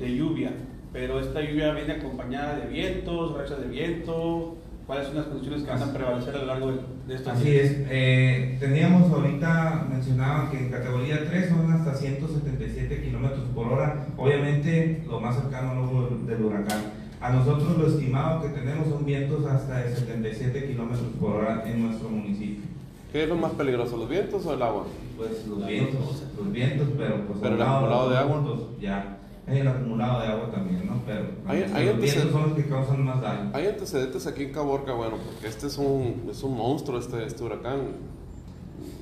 de 0.00 0.16
lluvia, 0.16 0.50
pero 0.92 1.20
esta 1.20 1.40
lluvia 1.40 1.72
viene 1.72 1.92
acompañada 1.94 2.56
de 2.56 2.66
vientos, 2.68 3.36
rachas 3.36 3.60
de 3.60 3.68
viento. 3.68 4.56
¿Cuáles 4.86 5.08
son 5.08 5.16
las 5.16 5.26
condiciones 5.26 5.64
que 5.64 5.70
van 5.70 5.82
a 5.82 5.92
prevalecer 5.92 6.36
a 6.36 6.38
lo 6.38 6.46
largo 6.46 6.70
de, 6.70 6.78
de 7.08 7.14
estos 7.16 7.32
Así 7.32 7.50
días? 7.50 7.64
es, 7.64 7.86
eh, 7.90 8.56
teníamos 8.60 9.10
ahorita, 9.10 9.84
mencionaban 9.90 10.48
que 10.48 10.58
en 10.58 10.70
categoría 10.70 11.26
3 11.28 11.48
son 11.48 11.72
hasta 11.72 11.92
177 11.92 13.02
kilómetros 13.02 13.40
por 13.52 13.66
hora, 13.66 14.06
obviamente 14.16 15.02
lo 15.08 15.20
más 15.20 15.34
cercano 15.34 15.88
del- 16.08 16.26
del 16.28 16.44
huracán. 16.44 16.78
A 17.26 17.30
nosotros 17.32 17.76
lo 17.76 17.86
estimado 17.88 18.40
que 18.40 18.50
tenemos 18.50 18.88
son 18.88 19.04
vientos 19.04 19.44
hasta 19.46 19.78
de 19.78 19.96
77 19.96 20.68
kilómetros 20.68 21.08
por 21.20 21.36
hora 21.36 21.64
en 21.66 21.86
nuestro 21.88 22.08
municipio. 22.08 22.62
¿Qué 23.10 23.24
es 23.24 23.28
lo 23.28 23.34
más 23.34 23.50
peligroso, 23.52 23.96
los 23.96 24.08
vientos 24.08 24.46
o 24.46 24.54
el 24.54 24.62
agua? 24.62 24.84
Pues 25.16 25.44
los 25.48 25.66
vientos, 25.66 26.22
los 26.38 26.52
vientos, 26.52 26.86
pero 26.96 27.26
pues 27.26 27.38
Pero 27.42 27.54
el 27.56 27.62
acumulado 27.62 28.10
de 28.10 28.16
agua. 28.18 28.44
pues, 28.44 28.80
ya, 28.80 29.18
hay 29.48 29.58
el 29.58 29.66
acumulado 29.66 30.20
de 30.20 30.26
agua 30.28 30.50
también, 30.52 30.86
¿no? 30.86 31.02
Pero 31.04 31.20
Hay- 31.48 31.60
los 31.62 31.72
hay 31.72 31.84
vientos 31.84 32.04
antecedentes- 32.04 32.32
son 32.32 32.42
los 32.42 32.52
que 32.52 32.66
causan 32.68 33.04
más 33.04 33.20
daño. 33.20 33.50
Hay 33.54 33.66
antecedentes 33.66 34.26
aquí 34.28 34.42
en 34.44 34.52
Caborca, 34.52 34.92
bueno, 34.92 35.16
porque 35.16 35.48
este 35.48 35.66
es 35.66 35.78
un, 35.78 36.28
es 36.30 36.42
un 36.44 36.56
monstruo, 36.56 37.00
este, 37.00 37.24
este 37.26 37.42
huracán. 37.42 37.78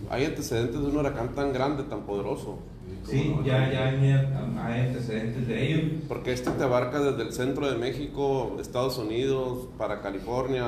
Hay 0.09 0.25
antecedentes 0.25 0.81
de 0.81 0.87
un 0.87 0.97
huracán 0.97 1.35
tan 1.35 1.52
grande, 1.52 1.83
tan 1.83 2.00
poderoso. 2.02 2.59
Sí, 3.04 3.34
ya, 3.44 3.70
ya 3.70 3.88
hay, 3.88 4.11
hay 4.58 4.80
antecedentes 4.88 5.46
de 5.46 5.66
ello. 5.73 5.88
Porque 6.08 6.32
este 6.32 6.50
te 6.50 6.62
abarca 6.64 7.00
desde 7.00 7.23
el 7.23 7.32
centro 7.32 7.70
de 7.70 7.76
México, 7.78 8.56
Estados 8.61 8.99
Unidos, 8.99 9.68
para 9.76 10.00
California, 10.00 10.64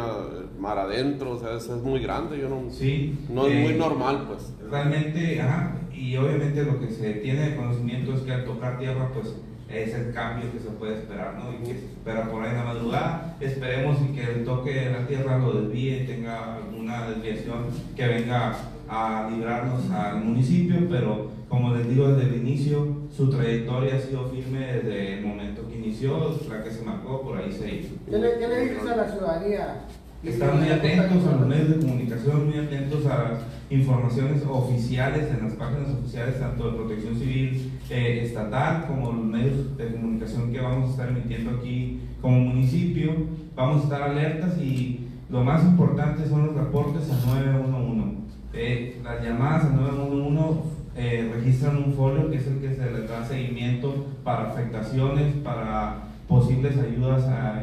mar 0.59 0.79
adentro, 0.79 1.33
o 1.33 1.39
sea, 1.41 1.57
es, 1.57 1.65
es 1.69 1.83
muy 1.83 2.01
grande, 2.01 2.39
yo 2.39 2.49
no, 2.49 2.71
Sí. 2.71 3.19
no 3.31 3.47
es 3.47 3.55
eh, 3.55 3.63
muy 3.63 3.75
normal, 3.75 4.25
pues. 4.29 4.53
Realmente, 4.71 5.41
ajá, 5.41 5.77
y 5.93 6.17
obviamente 6.17 6.63
lo 6.65 6.79
que 6.79 6.91
se 6.91 7.15
tiene 7.15 7.51
de 7.51 7.57
conocimiento 7.57 8.13
es 8.15 8.21
que 8.21 8.33
al 8.33 8.45
tocar 8.45 8.79
tierra, 8.79 9.11
pues 9.15 9.35
es 9.69 9.95
el 9.95 10.13
cambio 10.13 10.53
que 10.53 10.61
se 10.61 10.69
puede 10.71 10.95
esperar, 10.95 11.35
¿no? 11.39 11.53
Y 11.53 11.59
que 11.59 11.79
se 11.79 11.87
espera 11.87 12.31
por 12.31 12.43
ahí 12.45 12.51
en 12.51 12.57
la 12.59 12.65
madrugada. 12.65 13.37
Esperemos 13.41 13.99
y 14.03 14.15
que 14.15 14.23
el 14.23 14.45
toque 14.45 14.73
de 14.73 14.91
la 14.93 15.07
tierra 15.07 15.39
lo 15.39 15.53
desvíe, 15.63 16.05
tenga 16.07 16.57
alguna 16.57 17.09
desviación 17.09 17.67
que 17.97 18.07
venga 18.07 18.55
a 18.89 19.29
librarnos 19.29 19.91
al 19.91 20.23
municipio, 20.23 20.77
pero 20.89 21.31
como 21.49 21.75
les 21.75 21.89
digo 21.89 22.09
desde 22.09 22.35
el 22.35 22.41
inicio, 22.43 23.09
su 23.15 23.31
trayectoria 23.31 23.97
ha 23.97 24.01
sido 24.01 24.29
firme 24.29 24.61
desde 24.61 25.19
el 25.19 25.27
momento 25.27 25.69
que 25.69 25.79
inició, 25.79 26.37
la 26.49 26.65
que 26.65 26.71
se 26.71 26.83
marcó, 26.83 27.23
por 27.23 27.39
ahí 27.39 27.53
se 27.53 27.75
hizo. 27.75 27.95
¿Qué 28.09 28.19
le, 28.19 28.39
qué 28.39 28.49
le 28.49 28.61
dices 28.63 28.87
a 28.87 28.97
la 28.97 29.09
ciudadanía? 29.09 29.85
Están 30.25 30.59
muy 30.59 30.69
atentos 30.71 31.25
a 31.25 31.37
los 31.37 31.47
medios 31.47 31.69
de 31.69 31.87
comunicación, 31.87 32.47
muy 32.49 32.59
atentos 32.59 33.07
a 33.07 33.23
las 33.23 33.43
informaciones 33.71 34.43
oficiales 34.49 35.31
en 35.31 35.45
las 35.45 35.53
páginas 35.55 35.91
oficiales, 36.01 36.41
tanto 36.41 36.71
de 36.71 36.77
protección 36.79 37.17
civil 37.17 37.73
eh, 37.91 38.23
estatal 38.25 38.87
como 38.89 39.13
los 39.13 39.25
medios 39.25 39.77
de 39.77 39.93
comunicación 39.93 40.53
que 40.53 40.61
vamos 40.61 40.89
a 40.89 40.91
estar 40.93 41.09
emitiendo 41.11 41.51
aquí 41.51 42.01
como 42.21 42.41
municipio. 42.41 43.15
Vamos 43.55 43.83
a 43.83 43.85
estar 43.85 44.03
alertas 44.03 44.59
y 44.59 45.07
lo 45.31 45.45
más 45.45 45.63
importante 45.63 46.29
son 46.29 46.47
los 46.47 46.57
reportes 46.57 47.09
a 47.11 47.27
911. 47.27 48.17
Eh, 48.55 49.01
las 49.05 49.23
llamadas 49.23 49.67
a 49.67 49.69
911 49.69 50.76
eh, 50.97 51.31
registran 51.35 51.77
un 51.77 51.93
folio 51.95 52.31
que 52.31 52.39
es 52.39 52.47
el 52.47 52.59
que 52.61 52.75
se 52.75 52.91
les 52.91 53.09
da 53.09 53.25
seguimiento 53.25 54.07
para 54.25 54.51
afectaciones, 54.51 55.35
para 55.45 56.05
posibles 56.29 56.77
ayudas 56.79 57.25
a 57.25 57.63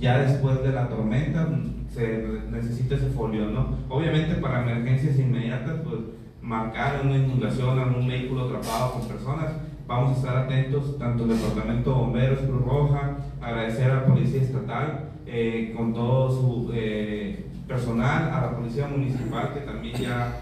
ya 0.00 0.18
después 0.18 0.62
de 0.62 0.72
la 0.72 0.88
tormenta 0.88 1.46
se 1.92 2.24
necesita 2.50 2.94
ese 2.94 3.10
folio, 3.10 3.46
¿no? 3.46 3.76
Obviamente 3.88 4.36
para 4.36 4.62
emergencias 4.62 5.18
inmediatas, 5.18 5.80
pues 5.84 6.00
marcar 6.40 7.02
una 7.04 7.16
inundación, 7.16 7.78
algún 7.78 8.08
vehículo 8.08 8.46
atrapado 8.46 8.92
con 8.92 9.08
personas, 9.08 9.52
vamos 9.86 10.12
a 10.12 10.16
estar 10.20 10.36
atentos, 10.38 10.98
tanto 10.98 11.24
el 11.24 11.30
Departamento 11.30 11.90
de 11.90 11.96
Bomberos, 11.96 12.38
Cruz 12.40 12.64
Roja, 12.64 13.16
agradecer 13.42 13.90
a 13.90 13.94
la 13.96 14.06
Policía 14.06 14.40
Estatal, 14.40 15.10
eh, 15.26 15.74
con 15.76 15.92
todo 15.92 16.30
su 16.30 16.70
eh, 16.72 17.46
personal, 17.68 18.32
a 18.32 18.40
la 18.40 18.56
Policía 18.56 18.86
Municipal 18.86 19.52
que 19.52 19.60
también 19.60 19.96
ya 19.96 20.32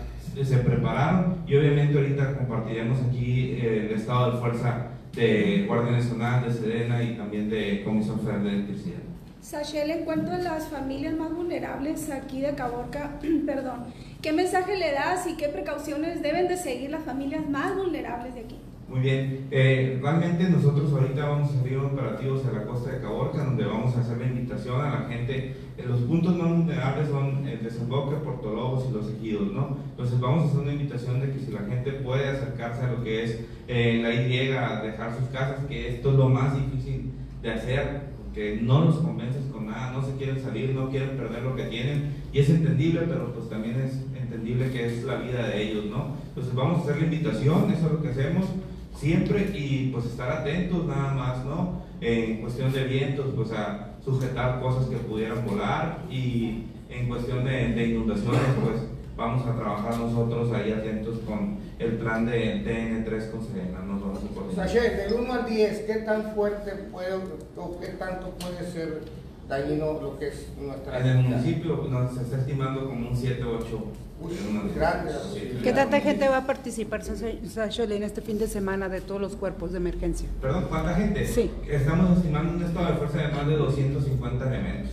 se 0.44 0.58
prepararon 0.58 1.36
y 1.46 1.56
obviamente 1.56 1.98
ahorita 1.98 2.36
compartiremos 2.38 2.98
aquí 3.08 3.56
eh, 3.60 3.88
el 3.88 3.96
estado 3.96 4.32
de 4.32 4.38
fuerza 4.38 4.88
de 5.14 5.64
Guardia 5.66 5.92
Nacional, 5.92 6.44
de 6.44 6.52
Sedena 6.52 7.02
y 7.02 7.16
también 7.16 7.50
de 7.50 7.82
Comisión 7.84 8.20
Federal 8.20 8.44
de 8.44 8.50
Electricidad. 8.50 8.98
Sachel, 9.40 9.90
en 9.90 10.04
cuanto 10.04 10.32
a 10.32 10.38
las 10.38 10.68
familias 10.68 11.14
más 11.14 11.32
vulnerables 11.32 12.10
aquí 12.10 12.40
de 12.40 12.54
Caborca, 12.54 13.18
perdón, 13.46 13.86
¿qué 14.20 14.32
mensaje 14.32 14.76
le 14.76 14.92
das 14.92 15.26
y 15.26 15.36
qué 15.36 15.48
precauciones 15.48 16.22
deben 16.22 16.48
de 16.48 16.56
seguir 16.56 16.90
las 16.90 17.02
familias 17.02 17.48
más 17.48 17.74
vulnerables 17.74 18.34
de 18.34 18.40
aquí? 18.40 18.58
Muy 18.88 19.00
bien, 19.00 19.48
eh, 19.50 19.98
realmente 20.00 20.48
nosotros 20.48 20.90
ahorita 20.90 21.28
vamos 21.28 21.54
a 21.54 21.60
abrir 21.60 21.76
operativos 21.76 22.46
a 22.46 22.52
la 22.52 22.64
costa 22.64 22.92
de 22.92 23.02
Caborca, 23.02 23.44
donde 23.44 23.66
vamos 23.66 23.94
a 23.94 24.00
hacer 24.00 24.16
la 24.16 24.26
invitación 24.26 24.80
a 24.80 25.00
la 25.00 25.08
gente. 25.08 25.56
Eh, 25.76 25.84
los 25.86 26.00
puntos 26.00 26.34
más 26.38 26.48
vulnerables 26.48 27.08
son 27.08 27.46
el 27.46 27.62
desemboque, 27.62 28.16
Puerto 28.16 28.50
Lobos 28.50 28.86
y 28.88 28.94
los 28.94 29.10
ejidos, 29.10 29.52
¿no? 29.52 29.76
Entonces 29.90 30.18
vamos 30.18 30.44
a 30.44 30.46
hacer 30.46 30.60
una 30.60 30.72
invitación 30.72 31.20
de 31.20 31.30
que 31.30 31.38
si 31.38 31.52
la 31.52 31.60
gente 31.60 31.92
puede 31.92 32.28
acercarse 32.28 32.82
a 32.82 32.92
lo 32.92 33.04
que 33.04 33.24
es 33.24 33.40
eh, 33.68 34.00
la 34.02 34.14
Y, 34.14 34.52
a 34.52 34.80
dejar 34.80 35.14
sus 35.18 35.28
casas, 35.28 35.66
que 35.66 35.96
esto 35.96 36.12
es 36.12 36.16
lo 36.16 36.30
más 36.30 36.54
difícil 36.54 37.12
de 37.42 37.52
hacer, 37.52 38.08
que 38.32 38.58
no 38.62 38.86
los 38.86 38.96
convences 39.00 39.42
con 39.52 39.66
nada, 39.66 39.92
no 39.92 40.02
se 40.02 40.16
quieren 40.16 40.40
salir, 40.40 40.74
no 40.74 40.88
quieren 40.88 41.10
perder 41.10 41.42
lo 41.42 41.54
que 41.54 41.64
tienen, 41.64 42.14
y 42.32 42.38
es 42.38 42.48
entendible, 42.48 43.02
pero 43.06 43.34
pues 43.34 43.50
también 43.50 43.78
es 43.82 44.02
entendible 44.18 44.70
que 44.70 44.86
es 44.86 45.04
la 45.04 45.16
vida 45.16 45.46
de 45.46 45.62
ellos, 45.62 45.84
¿no? 45.86 46.16
Entonces 46.28 46.54
vamos 46.54 46.78
a 46.78 46.82
hacer 46.84 46.96
la 47.02 47.04
invitación, 47.04 47.70
eso 47.70 47.86
es 47.86 47.92
lo 47.92 48.00
que 48.00 48.08
hacemos 48.08 48.46
siempre, 48.98 49.50
y 49.54 49.90
pues 49.92 50.06
estar 50.06 50.30
atentos 50.30 50.86
nada 50.86 51.12
más, 51.14 51.44
¿no? 51.44 51.82
En 52.00 52.40
cuestión 52.40 52.72
de 52.72 52.84
vientos, 52.84 53.26
pues 53.34 53.52
a 53.52 53.90
sujetar 54.04 54.60
cosas 54.60 54.86
que 54.86 54.96
pudieran 54.96 55.46
volar, 55.46 55.98
y 56.10 56.64
en 56.88 57.08
cuestión 57.08 57.44
de, 57.44 57.86
inundaciones, 57.86 58.40
pues 58.64 58.82
vamos 59.16 59.46
a 59.46 59.56
trabajar 59.56 59.98
nosotros 59.98 60.52
ahí 60.52 60.72
atentos 60.72 61.18
con 61.26 61.58
el 61.78 61.92
plan 61.96 62.26
de 62.26 62.64
TN3 62.64 63.30
con 63.30 63.44
Serena, 63.44 63.80
nos 63.80 64.00
vamos 64.00 64.18
a 64.18 64.34
coordinar. 64.34 64.68
Sachet, 64.68 65.08
del 65.08 65.20
1 65.20 65.32
al 65.32 65.46
10, 65.46 65.78
¿qué 65.80 65.94
tan 65.96 66.34
fuerte 66.34 66.72
puede 66.90 67.14
o 67.56 67.80
qué 67.80 67.88
tanto 67.88 68.30
puede 68.30 68.70
ser 68.70 69.02
dañino 69.48 70.00
lo 70.00 70.18
que 70.18 70.28
es 70.28 70.48
nuestra 70.60 70.98
En 71.00 71.06
el 71.06 71.18
municipio 71.18 71.86
nos 71.90 72.14
se 72.14 72.22
está 72.22 72.36
estimando 72.36 72.86
como 72.86 73.08
un 73.10 73.16
7, 73.16 73.42
8. 73.42 73.84
Uy, 74.20 74.32
grande. 74.74 75.12
¿Qué 75.62 75.72
tanta 75.72 76.00
gente 76.00 76.28
va 76.28 76.38
a 76.38 76.46
participar, 76.46 77.02
Sachel, 77.04 77.92
en 77.92 78.02
este 78.02 78.20
fin 78.20 78.38
de 78.38 78.48
semana 78.48 78.88
de 78.88 79.00
todos 79.00 79.20
los 79.20 79.36
cuerpos 79.36 79.70
de 79.72 79.78
emergencia? 79.78 80.28
Perdón, 80.42 80.66
¿cuánta 80.68 80.94
gente? 80.94 81.24
Sí. 81.24 81.50
Estamos 81.68 82.18
estimando 82.18 82.54
un 82.54 82.62
estado 82.62 82.86
de 82.88 82.92
fuerza 82.94 83.18
de 83.18 83.28
más 83.28 83.46
de 83.46 83.56
250 83.56 84.48
elementos. 84.48 84.92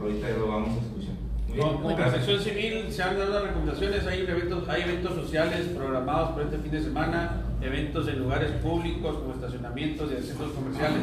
Ahorita 0.00 0.28
lo 0.38 0.48
vamos 0.48 0.68
a 0.68 0.80
escuchar. 0.80 1.14
Muy 1.48 1.56
bien, 1.56 1.68
Como 1.68 1.88
gracias. 1.88 2.24
protección 2.24 2.40
civil 2.40 2.92
se 2.92 3.02
han 3.02 3.18
dado 3.18 3.32
las 3.34 3.42
recomendaciones, 3.42 4.06
hay 4.06 4.20
eventos, 4.20 4.68
hay 4.68 4.82
eventos 4.82 5.14
sociales 5.14 5.60
programados 5.76 6.30
para 6.30 6.44
este 6.44 6.58
fin 6.58 6.70
de 6.70 6.82
semana, 6.82 7.42
eventos 7.60 8.08
en 8.08 8.20
lugares 8.20 8.52
públicos 8.62 9.18
como 9.18 9.34
estacionamientos 9.34 10.10
y 10.12 10.22
centros 10.22 10.52
comerciales. 10.52 11.02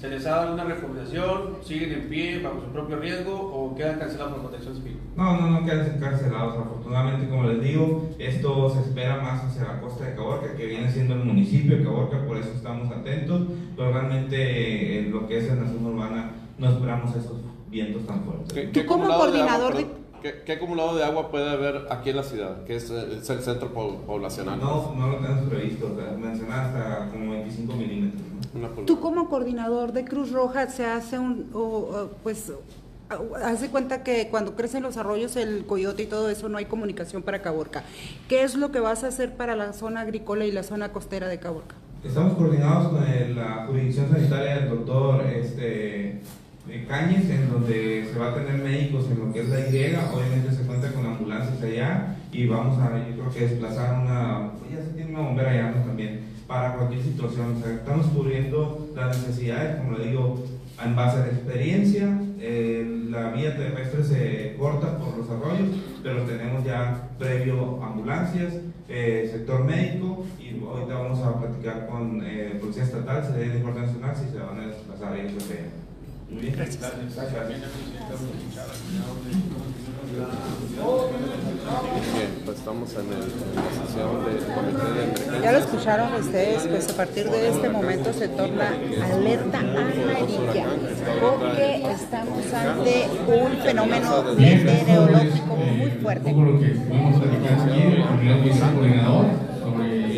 ¿Se 0.00 0.08
les 0.08 0.24
ha 0.26 0.30
dado 0.30 0.54
una 0.54 0.62
recomendación? 0.64 1.56
¿Siguen 1.64 1.92
en 1.92 2.08
pie 2.08 2.40
bajo 2.40 2.60
su 2.60 2.66
propio 2.72 2.96
riesgo 2.98 3.32
o 3.34 3.74
quedan 3.74 3.98
cancelados 3.98 4.34
por 4.34 4.42
protección 4.42 4.76
civil? 4.76 4.96
No, 5.16 5.40
no, 5.40 5.50
no 5.50 5.66
quedan 5.66 5.92
encarcelados. 5.96 6.56
Afortunadamente, 6.56 7.28
como 7.28 7.44
les 7.44 7.60
digo, 7.62 8.08
esto 8.18 8.70
se 8.70 8.80
espera 8.80 9.16
más 9.20 9.42
hacia 9.44 9.64
la 9.64 9.80
costa 9.80 10.04
de 10.04 10.14
Caborca, 10.14 10.54
que 10.56 10.66
viene 10.66 10.88
siendo 10.92 11.14
el 11.14 11.24
municipio 11.24 11.76
de 11.78 11.82
Caborca, 11.84 12.24
por 12.26 12.36
eso 12.36 12.50
estamos 12.54 12.90
atentos. 12.92 13.42
Pero 13.76 13.92
realmente, 13.92 14.36
eh, 14.36 14.98
en 15.00 15.10
lo 15.10 15.26
que 15.26 15.38
es 15.38 15.48
en 15.48 15.62
la 15.64 15.68
zona 15.68 15.88
urbana, 15.88 16.30
no 16.58 16.68
esperamos 16.68 17.10
esos 17.16 17.38
vientos 17.68 18.06
tan 18.06 18.22
fuertes. 18.22 18.52
¿Qué, 18.52 18.62
Tú 18.68 18.72
qué 18.80 18.86
como 18.86 19.04
acumulado 19.06 19.32
de 19.32 19.40
agua, 19.40 19.58
coordinador 19.58 19.76
de- 19.76 19.98
¿qué, 20.22 20.42
qué 20.46 20.52
acumulado 20.52 20.96
de 20.96 21.04
agua 21.04 21.28
puede 21.30 21.50
haber 21.50 21.86
aquí 21.90 22.10
en 22.10 22.16
la 22.16 22.22
ciudad? 22.22 22.62
Que 22.64 22.76
es, 22.76 22.88
eh, 22.90 23.18
es 23.20 23.28
el 23.30 23.40
centro 23.40 23.72
po- 23.72 23.96
poblacional. 24.06 24.60
No, 24.60 24.94
no 24.96 25.08
lo 25.08 25.16
tenemos 25.16 25.48
previsto. 25.48 25.92
O 25.92 26.00
sea, 26.00 26.16
mencionar 26.16 26.66
hasta 26.66 27.08
como 27.10 27.32
25 27.32 27.72
milímetros. 27.74 28.22
Tú 28.86 29.00
como 29.00 29.28
coordinador 29.28 29.92
de 29.92 30.04
Cruz 30.04 30.32
Roja 30.32 30.68
se 30.68 30.84
hace 30.86 31.18
un, 31.18 31.50
o, 31.52 31.58
o, 31.60 32.10
pues, 32.22 32.52
hace 33.42 33.68
cuenta 33.70 34.02
que 34.02 34.28
cuando 34.30 34.54
crecen 34.54 34.82
los 34.82 34.96
arroyos, 34.96 35.36
el 35.36 35.64
coyote 35.66 36.02
y 36.02 36.06
todo 36.06 36.28
eso, 36.30 36.48
no 36.48 36.58
hay 36.58 36.66
comunicación 36.66 37.22
para 37.22 37.40
Caborca. 37.42 37.82
¿Qué 38.28 38.42
es 38.42 38.54
lo 38.54 38.70
que 38.70 38.80
vas 38.80 39.04
a 39.04 39.08
hacer 39.08 39.34
para 39.36 39.56
la 39.56 39.72
zona 39.72 40.00
agrícola 40.02 40.44
y 40.44 40.52
la 40.52 40.62
zona 40.62 40.90
costera 40.92 41.28
de 41.28 41.38
Caborca? 41.38 41.74
Estamos 42.04 42.34
coordinados 42.34 42.88
con 42.92 43.04
el- 43.06 43.34
la 43.36 43.64
jurisdicción 43.66 44.10
sanitaria 44.10 44.56
del 44.60 44.68
doctor 44.70 45.24
este, 45.26 46.20
eh, 46.70 46.84
Cañes, 46.86 47.28
en 47.30 47.50
donde 47.50 48.08
se 48.12 48.18
va 48.18 48.30
a 48.30 48.34
tener 48.34 48.62
médicos 48.62 49.06
en 49.10 49.18
lo 49.18 49.32
que 49.32 49.40
es 49.40 49.48
la 49.48 49.60
Y, 49.60 49.96
obviamente 50.14 50.52
se 50.54 50.62
cuenta 50.64 50.92
con 50.92 51.06
ambulancias 51.06 51.60
allá 51.62 52.16
y 52.30 52.46
vamos 52.46 52.78
a, 52.78 52.98
yo 53.08 53.14
creo 53.16 53.30
que 53.30 53.40
desplazar 53.48 54.00
una, 54.04 54.52
pues 54.58 54.70
ya 54.72 54.82
se 54.84 54.90
tiene 54.92 55.10
una 55.14 55.20
bombera 55.22 55.50
allá 55.50 55.70
¿no? 55.70 55.82
también, 55.82 56.20
para 56.48 56.74
cualquier 56.74 57.02
situación. 57.02 57.56
O 57.56 57.60
sea, 57.60 57.74
estamos 57.74 58.06
cubriendo 58.06 58.88
las 58.96 59.18
necesidades, 59.18 59.76
como 59.76 59.98
le 59.98 60.06
digo, 60.06 60.44
en 60.84 60.96
base 60.96 61.18
a 61.18 61.20
la 61.20 61.26
experiencia, 61.26 62.20
eh, 62.40 63.04
la 63.10 63.30
vía 63.30 63.56
terrestre 63.56 64.02
se 64.02 64.56
corta 64.58 64.96
por 64.98 65.18
los 65.18 65.28
arroyos, 65.28 65.68
pero 66.02 66.22
tenemos 66.22 66.64
ya 66.64 67.10
previo 67.18 67.82
ambulancias, 67.82 68.54
eh, 68.88 69.28
sector 69.30 69.64
médico 69.64 70.24
y 70.40 70.58
ahorita 70.64 70.94
vamos 70.94 71.20
a 71.20 71.38
platicar 71.38 71.86
con 71.88 72.22
eh, 72.24 72.56
Policía 72.60 72.84
Estatal, 72.84 73.34
de 73.34 73.60
Guardia 73.60 73.82
Nacional 73.82 74.16
si 74.16 74.30
se 74.30 74.38
van 74.38 74.60
a 74.60 74.66
desplazar 74.68 75.16
ellos. 75.16 75.42
Muy 76.30 76.42
bien. 76.42 76.54
Gracias. 76.56 76.80
Bien, 76.80 77.62
pues 78.08 78.20
estamos 82.68 82.92
en, 82.96 83.06
el, 83.08 83.24
en 83.24 83.56
la 83.56 83.72
sesión 83.80 84.12
del 84.28 84.44
comité 84.52 84.84
de 84.92 85.04
emergencia. 85.04 85.40
Ya 85.42 85.52
lo 85.52 85.58
escucharon 85.58 86.12
ustedes, 86.20 86.66
pues 86.66 86.90
a 86.90 86.96
partir 86.98 87.30
de 87.30 87.48
este 87.48 87.68
momento 87.70 88.12
se 88.12 88.28
torna 88.28 88.68
alerta 89.10 89.58
amarilla, 89.58 90.66
porque 91.18 91.82
estamos 91.90 92.52
ante 92.52 93.08
un 93.26 93.56
fenómeno 93.62 94.18
esto 94.18 94.34
meteorológico 94.38 95.56
muy 95.56 95.90
fuerte. 96.02 96.30
Y 96.30 96.34
el 96.34 96.44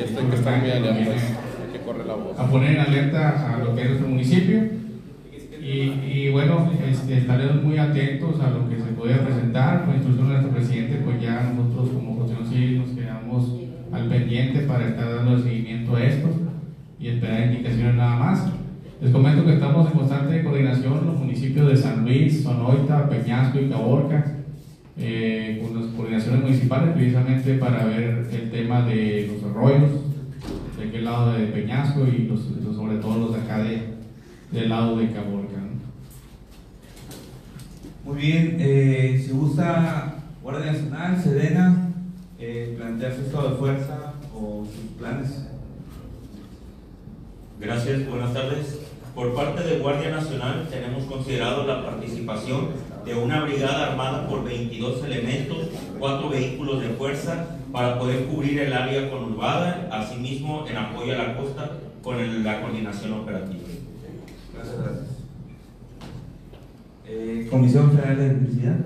este 0.01 0.21
que 0.27 0.35
está 0.35 0.51
muy 0.51 0.59
huracán 0.59 0.63
que 0.63 0.73
hay 0.73 1.81
correr 1.87 2.07
la 2.07 2.15
voz. 2.15 2.39
a 2.39 2.47
poner 2.51 2.71
en 2.73 2.81
alerta 2.81 3.55
a 3.55 3.59
lo 3.59 3.77
que 3.77 3.83
es 3.83 3.89
nuestro 3.91 4.09
municipio. 4.09 4.81
Y, 5.63 5.83
y 6.05 6.31
bueno, 6.33 6.69
este, 6.91 7.19
estaremos 7.19 7.63
muy 7.63 7.79
atentos 7.79 8.41
a 8.41 8.51
lo 8.51 8.69
que 8.69 8.77
se 8.77 8.91
pueda 8.93 9.19
presentar. 9.25 9.85
Por 9.85 9.95
instrucción 9.95 10.29
de 10.29 10.33
nuestro 10.35 10.53
presidente, 10.53 11.01
pues 11.05 11.21
ya 11.21 11.53
nosotros 11.55 11.91
como 11.91 12.17
protección 12.17 12.49
civil 12.49 12.79
nos 12.79 12.91
quedamos 12.91 13.55
al 13.93 14.09
pendiente 14.09 14.61
para 14.81 14.93
estar 14.93 15.15
dando 15.15 15.43
seguimiento 15.43 15.95
a 15.95 16.05
esto 16.05 16.29
y 16.99 17.09
esperar 17.09 17.53
indicaciones 17.53 17.97
nada 17.97 18.17
más. 18.17 18.51
Les 19.03 19.13
comento 19.13 19.45
que 19.45 19.55
estamos 19.55 19.91
en 19.91 19.99
constante 19.99 20.43
coordinación 20.43 21.07
los 21.07 21.19
municipios 21.19 21.69
de 21.69 21.77
San 21.77 22.05
Luis, 22.05 22.43
Sonoita, 22.43 23.07
Peñasco 23.11 23.61
y 23.61 23.69
Caborca, 23.69 24.37
eh, 24.97 25.63
con 25.63 25.79
las 25.79 25.91
coordinaciones 25.93 26.43
municipales 26.43 26.95
precisamente 26.95 27.55
para 27.55 27.85
ver 27.85 28.27
el 28.33 28.51
tema 28.51 28.83
de 28.83 29.31
los 29.31 29.51
arroyos, 29.51 29.91
de 30.79 30.89
aquel 30.89 31.05
lado 31.05 31.35
de 31.35 31.47
Peñasco 31.47 32.07
y 32.07 32.27
los, 32.27 32.41
sobre 32.75 32.97
todo 32.97 33.19
los 33.19 33.35
de 33.35 33.41
acá 33.43 33.59
de, 33.63 33.83
del 34.51 34.69
lado 34.71 34.97
de 34.97 35.11
Caborca. 35.11 35.59
Muy 38.03 38.17
bien, 38.17 38.57
eh, 38.59 39.23
si 39.23 39.33
gusta 39.33 40.15
Guardia 40.43 40.73
Nacional, 40.73 41.21
Sedena, 41.23 41.91
eh, 42.39 42.75
plantear 42.79 43.15
de 43.15 43.57
fuerza 43.59 44.10
o 44.41 44.65
sus 44.65 44.99
planes. 44.99 45.31
Gracias, 47.61 48.09
buenas 48.09 48.33
tardes. 48.33 48.79
Por 49.15 49.35
parte 49.35 49.63
de 49.65 49.79
Guardia 49.81 50.11
Nacional 50.11 50.67
tenemos 50.71 51.05
considerado 51.05 51.67
la 51.67 51.85
participación 51.85 52.69
de 53.05 53.15
una 53.15 53.43
brigada 53.45 53.91
armada 53.91 54.29
por 54.29 54.45
22 54.45 55.05
elementos, 55.05 55.69
cuatro 55.99 56.31
vehículos 56.31 56.81
de 56.81 56.91
fuerza 56.91 57.57
para 57.73 57.99
poder 57.99 58.27
cubrir 58.27 58.61
el 58.61 58.73
área 58.73 59.11
conurbada, 59.11 59.89
asimismo 59.93 60.65
en 60.67 60.77
apoyo 60.77 61.13
a 61.15 61.19
la 61.19 61.37
costa 61.37 61.71
con 62.03 62.19
el- 62.19 62.43
la 62.45 62.61
coordinación 62.63 63.13
operativa. 63.13 63.63
Gracias, 64.55 64.77
gracias. 64.79 65.07
Eh, 67.07 67.49
Comisión 67.51 67.91
Federal 67.91 68.17
de 68.17 68.27
Electricidad. 68.27 68.77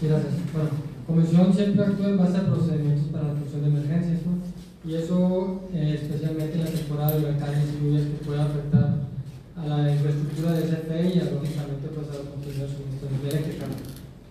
Sí, 0.00 0.06
gracias. 0.08 0.32
Bueno, 0.52 0.70
Comisión 1.10 1.52
siempre 1.52 1.84
actúa 1.84 2.08
en 2.08 2.18
base 2.18 2.38
a 2.38 2.46
procedimientos 2.46 3.10
para 3.10 3.24
la 3.24 3.32
atención 3.32 3.62
de 3.62 3.68
emergencias. 3.68 4.20
Y 4.86 4.94
eso, 4.94 5.60
eh, 5.74 5.98
especialmente 6.00 6.54
en 6.54 6.64
la 6.64 6.70
temporada 6.70 7.10
de 7.10 7.24
huracanes 7.24 7.66
y 7.66 7.84
lluvias, 7.84 8.06
que 8.06 8.24
puede 8.24 8.40
afectar 8.40 8.94
a 9.56 9.66
la 9.66 9.90
infraestructura 9.90 10.52
de 10.52 10.62
CFE 10.62 11.08
y, 11.10 11.18
a, 11.18 11.24
lógicamente, 11.34 11.88
pues, 11.92 12.06
a 12.10 12.22
la 12.22 12.30
continuidad 12.30 12.68
de 12.68 12.74
suministro 12.78 13.08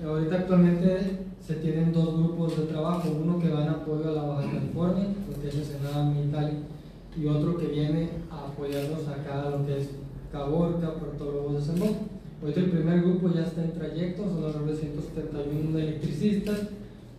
ahorita, 0.08 0.36
actualmente, 0.36 1.20
se 1.46 1.56
tienen 1.56 1.92
dos 1.92 2.18
grupos 2.18 2.58
de 2.58 2.64
trabajo: 2.68 3.10
uno 3.12 3.40
que 3.40 3.50
va 3.50 3.64
en 3.64 3.70
apoyo 3.70 4.08
a 4.08 4.14
la 4.14 4.24
Baja 4.24 4.50
California, 4.50 5.08
lo 5.30 5.42
que 5.42 5.50
es 5.50 5.56
Ensenada 5.56 6.10
Militar, 6.10 6.50
y 7.20 7.26
otro 7.28 7.58
que 7.58 7.68
viene 7.68 8.10
a 8.32 8.48
apoyarnos 8.48 9.06
acá 9.06 9.44
a 9.44 9.50
lo 9.50 9.66
que 9.66 9.80
es 9.80 9.90
Caborca, 10.32 10.94
Puerto 10.94 11.26
Lobos 11.26 11.56
de 11.56 11.62
San. 11.62 12.09
Ahorita 12.42 12.60
el 12.62 12.70
primer 12.70 13.02
grupo 13.02 13.34
ya 13.34 13.42
está 13.42 13.64
en 13.64 13.74
trayecto, 13.74 14.24
son 14.24 14.46
alrededor 14.46 14.70
de 14.70 14.76
171 14.78 15.78
electricistas, 15.78 16.60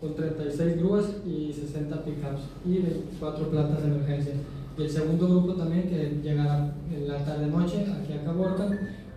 con 0.00 0.14
36 0.14 0.78
grúas 0.78 1.04
y 1.26 1.52
60 1.52 2.04
pickups 2.04 2.40
y 2.64 2.78
24 2.78 3.50
plantas 3.50 3.82
de 3.82 3.88
emergencia. 3.88 4.32
Y 4.78 4.82
el 4.82 4.90
segundo 4.90 5.28
grupo 5.28 5.54
también 5.54 5.90
que 5.90 6.20
llegará 6.22 6.72
en 6.90 7.06
la 7.06 7.18
tarde-noche 7.18 7.86
aquí 7.92 8.14
a 8.14 8.24
Caborca 8.24 8.66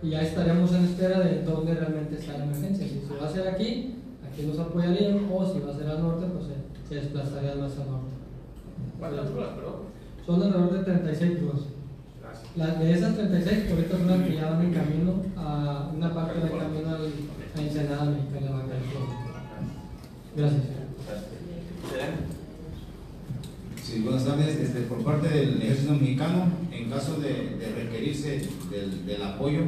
y 0.02 0.10
ya 0.10 0.22
estaremos 0.22 0.74
en 0.74 0.84
espera 0.84 1.22
de 1.22 1.44
dónde 1.44 1.74
realmente 1.74 2.16
está 2.16 2.38
la 2.38 2.44
emergencia. 2.44 2.86
Si 2.86 3.00
se 3.00 3.16
va 3.16 3.28
a 3.28 3.30
hacer 3.30 3.48
aquí, 3.48 3.96
aquí 4.30 4.46
nos 4.46 4.60
apoyarían, 4.60 5.30
o 5.32 5.46
si 5.46 5.62
va 5.62 5.72
a 5.72 5.78
ser 5.78 5.88
al 5.88 6.02
norte, 6.02 6.26
pues 6.34 6.48
se, 6.48 6.90
se 6.90 6.96
desplazaría 6.96 7.56
más 7.56 7.72
al 7.80 7.90
norte. 7.90 8.12
¿Cuántas 9.00 9.30
horas, 9.30 9.50
perdón? 9.56 9.76
Son 10.26 10.44
alrededor 10.44 10.74
de 10.74 10.84
36 10.84 11.42
grúas. 11.42 11.73
Las 12.56 12.80
de 12.80 12.94
esas 12.94 13.16
36, 13.16 13.72
ahorita 13.72 13.98
son 13.98 14.24
que 14.24 14.36
ya 14.36 14.52
van 14.52 14.66
en 14.66 14.74
camino 14.74 15.24
a 15.36 15.90
una 15.92 16.14
parte 16.14 16.40
del 16.40 16.52
camino 16.52 16.88
al, 16.88 17.12
a 17.56 17.62
Ensenada, 17.62 18.06
México, 18.06 18.38
en 18.38 18.46
la 18.46 18.52
Baja 18.52 18.68
California. 18.68 19.18
Gracias. 20.36 20.62
Sí, 23.84 23.94
Sí, 23.94 24.00
buenas 24.02 24.26
tardes. 24.26 24.56
Este, 24.56 24.82
por 24.82 25.04
parte 25.04 25.30
del 25.30 25.62
Ejército 25.64 25.94
Mexicano, 25.94 26.46
en 26.72 26.90
caso 26.92 27.20
de, 27.20 27.58
de 27.58 27.72
requerirse 27.76 28.48
del, 28.70 29.06
del 29.06 29.24
apoyo, 29.24 29.62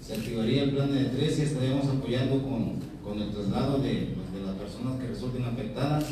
se 0.00 0.14
activaría 0.14 0.62
el 0.64 0.70
plan 0.70 0.94
de 0.94 1.04
tres 1.06 1.38
y 1.38 1.42
estaríamos 1.42 1.86
apoyando 1.88 2.42
con, 2.42 2.74
con 3.04 3.20
el 3.20 3.30
traslado 3.30 3.78
de, 3.78 3.90
de 3.90 4.46
las 4.46 4.54
personas 4.54 5.00
que 5.00 5.08
resulten 5.08 5.44
afectadas. 5.44 6.04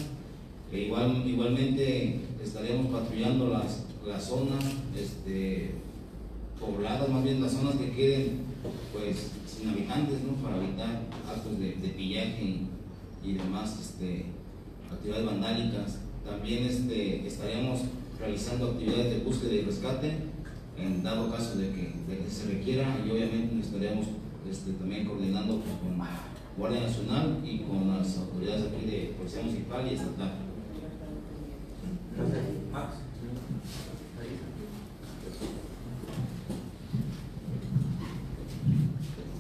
E 0.73 0.81
igual, 0.81 1.23
igualmente 1.25 2.21
estaríamos 2.43 2.87
patrullando 2.93 3.49
las, 3.49 3.85
las 4.07 4.25
zonas 4.25 4.63
este, 4.97 5.75
pobladas, 6.61 7.09
más 7.09 7.25
bien 7.25 7.43
las 7.43 7.53
zonas 7.53 7.77
que 7.77 7.91
queden 7.93 8.43
pues, 8.93 9.31
sin 9.47 9.71
habitantes, 9.71 10.19
¿no? 10.23 10.35
para 10.43 10.57
evitar 10.57 11.03
actos 11.29 11.59
de, 11.59 11.95
pillaje 11.97 12.61
y, 13.25 13.33
demás 13.33 13.79
este, 13.81 14.27
actividades 14.91 15.27
vandálicas. 15.27 15.99
También 16.25 16.65
este, 16.65 17.27
estaríamos 17.27 17.81
realizando 18.19 18.71
actividades 18.71 19.11
de 19.11 19.25
búsqueda 19.25 19.55
y 19.55 19.61
rescate 19.63 20.13
en 20.77 21.03
dado 21.03 21.31
caso 21.31 21.59
de 21.59 21.71
que, 21.71 21.89
se 22.29 22.53
requiera 22.53 22.97
y 23.07 23.11
obviamente 23.11 23.59
estaríamos 23.61 24.07
este, 24.49 24.73
también 24.73 25.07
coordinando 25.07 25.61
pues, 25.61 25.75
con 25.77 25.99
Guardia 26.57 26.81
Nacional 26.81 27.39
y 27.45 27.59
con 27.61 27.89
las 27.89 28.19
autoridades 28.19 28.67
aquí 28.67 28.87
de 28.87 29.15
Policía 29.17 29.43
Municipal 29.43 29.87
y 29.87 29.95
Estatal. 29.95 30.33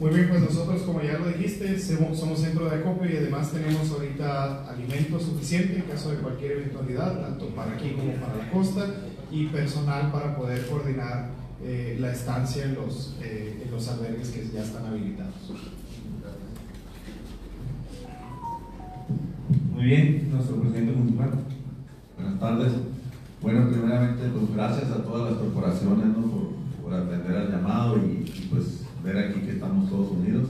Muy 0.00 0.11
bien, 0.11 0.28
pues 0.28 0.42
nosotros, 0.42 0.82
como 0.82 1.02
ya 1.02 1.18
lo 1.18 1.26
dijiste, 1.26 1.76
somos 1.76 2.18
somos 2.18 2.38
centro 2.38 2.70
de 2.70 2.76
acopio 2.76 3.11
y 3.11 3.16
además 3.16 3.50
tenemos 3.50 3.90
ahorita 3.90 4.70
alimento 4.70 5.18
suficiente 5.18 5.76
en 5.76 5.82
caso 5.82 6.11
de 6.12 6.18
cualquier 6.18 6.52
eventualidad, 6.52 7.20
tanto 7.20 7.46
para 7.48 7.72
aquí 7.72 7.90
como 7.90 8.12
para 8.12 8.37
la 8.37 8.48
costa, 8.48 8.87
y 9.30 9.46
personal 9.46 10.12
para 10.12 10.37
poder 10.37 10.66
coordinar 10.66 11.30
eh, 11.64 11.96
la 12.00 12.12
estancia 12.12 12.64
en 12.64 12.76
los, 12.76 13.16
eh, 13.20 13.64
en 13.64 13.70
los 13.72 13.88
albergues 13.88 14.28
que 14.28 14.48
ya 14.54 14.62
están 14.62 14.87
habilitados. 14.87 15.34
Muy 19.74 19.84
bien, 19.84 20.30
nuestro 20.30 20.61
presidente 20.61 20.92
municipal. 20.92 21.30
Buenas 22.16 22.40
tardes. 22.40 22.72
Bueno, 23.42 23.68
primeramente, 23.68 24.28
pues 24.28 24.54
gracias 24.54 24.90
a 24.90 25.02
todas 25.02 25.32
las 25.32 25.40
corporaciones 25.40 26.06
¿no? 26.06 26.22
por, 26.22 26.50
por 26.82 26.94
atender 26.94 27.37
al 27.37 27.50
llamado 27.50 27.96
y, 27.98 28.24
y, 28.24 28.48
pues 28.50 28.88
ver 29.04 29.18
aquí 29.18 29.40
que 29.40 29.52
estamos 29.52 29.88
todos 29.88 30.12
unidos. 30.12 30.48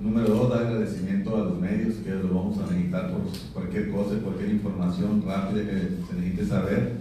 Número 0.00 0.28
dos, 0.34 0.50
dar 0.50 0.66
agradecimiento 0.66 1.36
a 1.36 1.44
los 1.44 1.60
medios 1.60 1.94
que 1.96 2.10
los 2.10 2.34
vamos 2.34 2.58
a 2.58 2.72
necesitar 2.72 3.12
por 3.12 3.22
cualquier 3.52 3.90
cosa, 3.90 4.16
cualquier 4.22 4.50
información 4.50 5.22
rápida 5.24 5.64
que 5.64 5.78
se 6.08 6.14
necesite 6.14 6.46
saber 6.46 6.92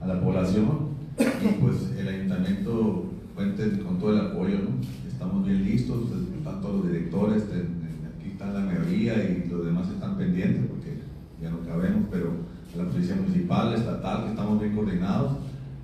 a 0.00 0.06
la 0.06 0.20
población. 0.20 0.96
Y 1.18 1.60
pues 1.60 1.92
el 1.98 2.08
ayuntamiento 2.08 3.04
cuente 3.34 3.78
con 3.80 3.98
todo 3.98 4.12
el 4.12 4.26
apoyo, 4.26 4.58
¿no? 4.58 4.70
Estamos 5.06 5.46
bien 5.46 5.64
listos, 5.64 6.04
están 6.36 6.60
todos 6.60 6.76
los 6.76 6.92
directores, 6.92 7.42
aquí 7.44 8.30
está 8.32 8.52
la 8.52 8.60
mayoría 8.60 9.14
y 9.14 9.48
los 9.50 9.64
demás 9.64 9.88
están 9.88 10.16
pendientes 10.16 10.64
porque 10.68 10.98
ya 11.42 11.50
no 11.50 11.60
cabemos, 11.60 12.04
pero 12.10 12.32
la 12.76 12.84
policía 12.84 13.16
municipal, 13.16 13.74
estatal, 13.74 14.24
que 14.24 14.30
estamos 14.30 14.60
bien 14.60 14.74
coordinados, 14.74 15.32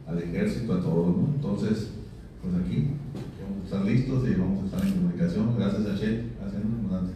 al 0.07 0.19
ejército, 0.19 0.75
a 0.75 0.81
todos, 0.81 1.17
¿no? 1.17 1.29
Entonces, 1.35 1.93
pues 2.43 2.55
aquí 2.63 2.89
estar 3.65 3.85
listos 3.85 4.29
y 4.29 4.35
vamos 4.35 4.63
a 4.63 4.67
estar 4.67 4.87
en 4.87 4.95
comunicación. 4.95 5.57
Gracias 5.59 5.83
a 5.83 5.99
Che, 5.99 6.23
gracias, 6.39 7.13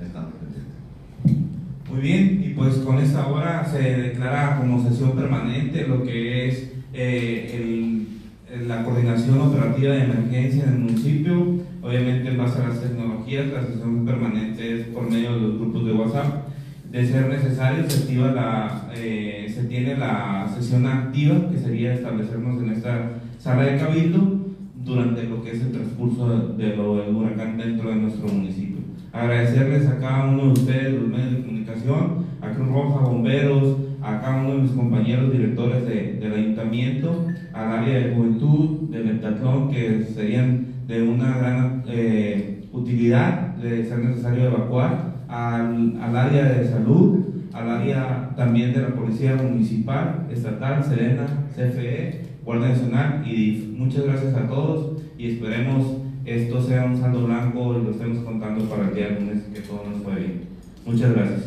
estamos 0.00 0.32
pendientes. 0.34 1.46
Muy 1.90 2.00
bien, 2.00 2.42
y 2.44 2.54
pues 2.54 2.76
con 2.76 2.98
esta 2.98 3.26
hora 3.26 3.64
se 3.64 3.78
declara 3.78 4.58
como 4.58 4.82
sesión 4.82 5.12
permanente 5.12 5.86
lo 5.86 6.02
que 6.02 6.48
es 6.48 6.72
eh, 6.92 8.06
el, 8.50 8.68
la 8.68 8.84
coordinación 8.84 9.40
operativa 9.40 9.94
de 9.94 10.04
emergencia 10.04 10.64
en 10.64 10.68
el 10.70 10.78
municipio, 10.78 11.60
obviamente 11.82 12.28
en 12.28 12.38
base 12.38 12.60
a 12.60 12.68
las 12.68 12.80
tecnologías, 12.80 13.46
la 13.52 13.66
sesión 13.66 14.04
permanente 14.04 14.80
es 14.80 14.86
por 14.88 15.10
medio 15.10 15.34
de 15.34 15.40
los 15.40 15.58
grupos 15.58 15.86
de 15.86 15.92
WhatsApp. 15.92 16.46
De 16.90 17.04
ser 17.04 17.28
necesario, 17.28 17.90
se, 17.90 17.98
activa 17.98 18.30
la, 18.30 18.90
eh, 18.94 19.52
se 19.52 19.64
tiene 19.64 19.96
la 19.96 20.48
sesión 20.56 20.86
activa, 20.86 21.50
que 21.50 21.58
sería 21.58 21.94
establecernos 21.94 22.62
en 22.62 22.70
esta 22.70 23.10
sala 23.38 23.64
de 23.64 23.76
cabildo 23.76 24.45
durante 24.86 25.24
lo 25.24 25.42
que 25.42 25.50
es 25.50 25.60
el 25.60 25.72
transcurso 25.72 26.54
de 26.56 26.76
lo 26.76 26.96
del 26.96 27.14
huracán 27.14 27.58
dentro 27.58 27.90
de 27.90 27.96
nuestro 27.96 28.28
municipio. 28.28 28.76
Agradecerles 29.12 29.86
a 29.88 29.98
cada 29.98 30.28
uno 30.28 30.44
de 30.44 30.52
ustedes, 30.52 30.94
los 30.94 31.08
medios 31.08 31.32
de 31.32 31.42
comunicación, 31.42 32.26
a 32.40 32.50
Cruz 32.50 32.68
Roja, 32.68 33.00
bomberos, 33.00 33.78
a 34.00 34.20
cada 34.20 34.42
uno 34.42 34.56
de 34.56 34.62
mis 34.62 34.70
compañeros 34.70 35.32
directores 35.32 35.86
de, 35.86 36.18
del 36.20 36.32
ayuntamiento, 36.32 37.26
al 37.52 37.72
área 37.78 37.98
de 37.98 38.14
juventud, 38.14 38.88
del 38.90 39.10
heptatlón, 39.10 39.70
que 39.70 40.04
serían 40.04 40.66
de 40.86 41.02
una 41.02 41.36
gran 41.38 41.82
eh, 41.88 42.68
utilidad 42.72 43.56
de 43.56 43.84
ser 43.84 43.98
necesario 43.98 44.44
evacuar, 44.44 45.16
al, 45.28 46.00
al, 46.00 46.16
área 46.16 46.44
de 46.44 46.68
salud, 46.68 47.24
al 47.52 47.68
área 47.68 48.30
también 48.36 48.72
de 48.72 48.82
la 48.82 48.94
Policía 48.94 49.34
Municipal, 49.34 50.28
Estatal, 50.30 50.84
Serena, 50.84 51.26
CFE, 51.56 52.35
Guardia 52.46 52.68
Nacional 52.68 53.24
y. 53.26 53.74
Muchas 53.76 54.04
gracias 54.04 54.34
a 54.34 54.48
todos 54.48 55.02
y 55.18 55.32
esperemos 55.32 55.98
esto 56.24 56.60
sea 56.60 56.84
un 56.84 56.98
saldo 56.98 57.26
blanco 57.26 57.76
y 57.78 57.84
lo 57.84 57.90
estemos 57.90 58.24
contando 58.24 58.64
para 58.64 58.88
el 58.88 58.94
día 58.94 59.10
lunes 59.10 59.44
que 59.54 59.60
todo 59.60 59.84
nos 59.88 60.02
fue 60.02 60.14
bien. 60.14 60.48
Muchas 60.84 61.12
gracias. 61.12 61.40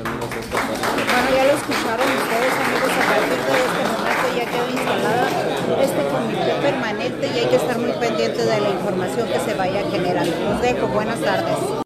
Bueno, 0.00 1.28
ya 1.36 1.44
lo 1.44 1.52
escucharon 1.60 2.08
ustedes, 2.08 2.54
amigos, 2.56 2.92
a 2.92 3.04
partir 3.10 3.36
de 3.36 3.52
este 3.60 3.82
momento 3.90 4.26
ya 4.36 4.44
quedó 4.48 4.66
instalada 4.70 5.28
este 5.82 6.02
comité 6.08 6.52
permanente 6.62 7.24
y 7.26 7.38
hay 7.38 7.48
que 7.48 7.56
estar 7.56 7.78
muy 7.78 7.92
pendiente 7.92 8.44
de 8.44 8.60
la 8.60 8.70
información 8.70 9.28
que 9.28 9.40
se 9.40 9.54
vaya 9.54 9.82
generando. 9.90 10.32
Los 10.50 10.62
dejo, 10.62 10.88
buenas 10.88 11.20
tardes. 11.20 11.70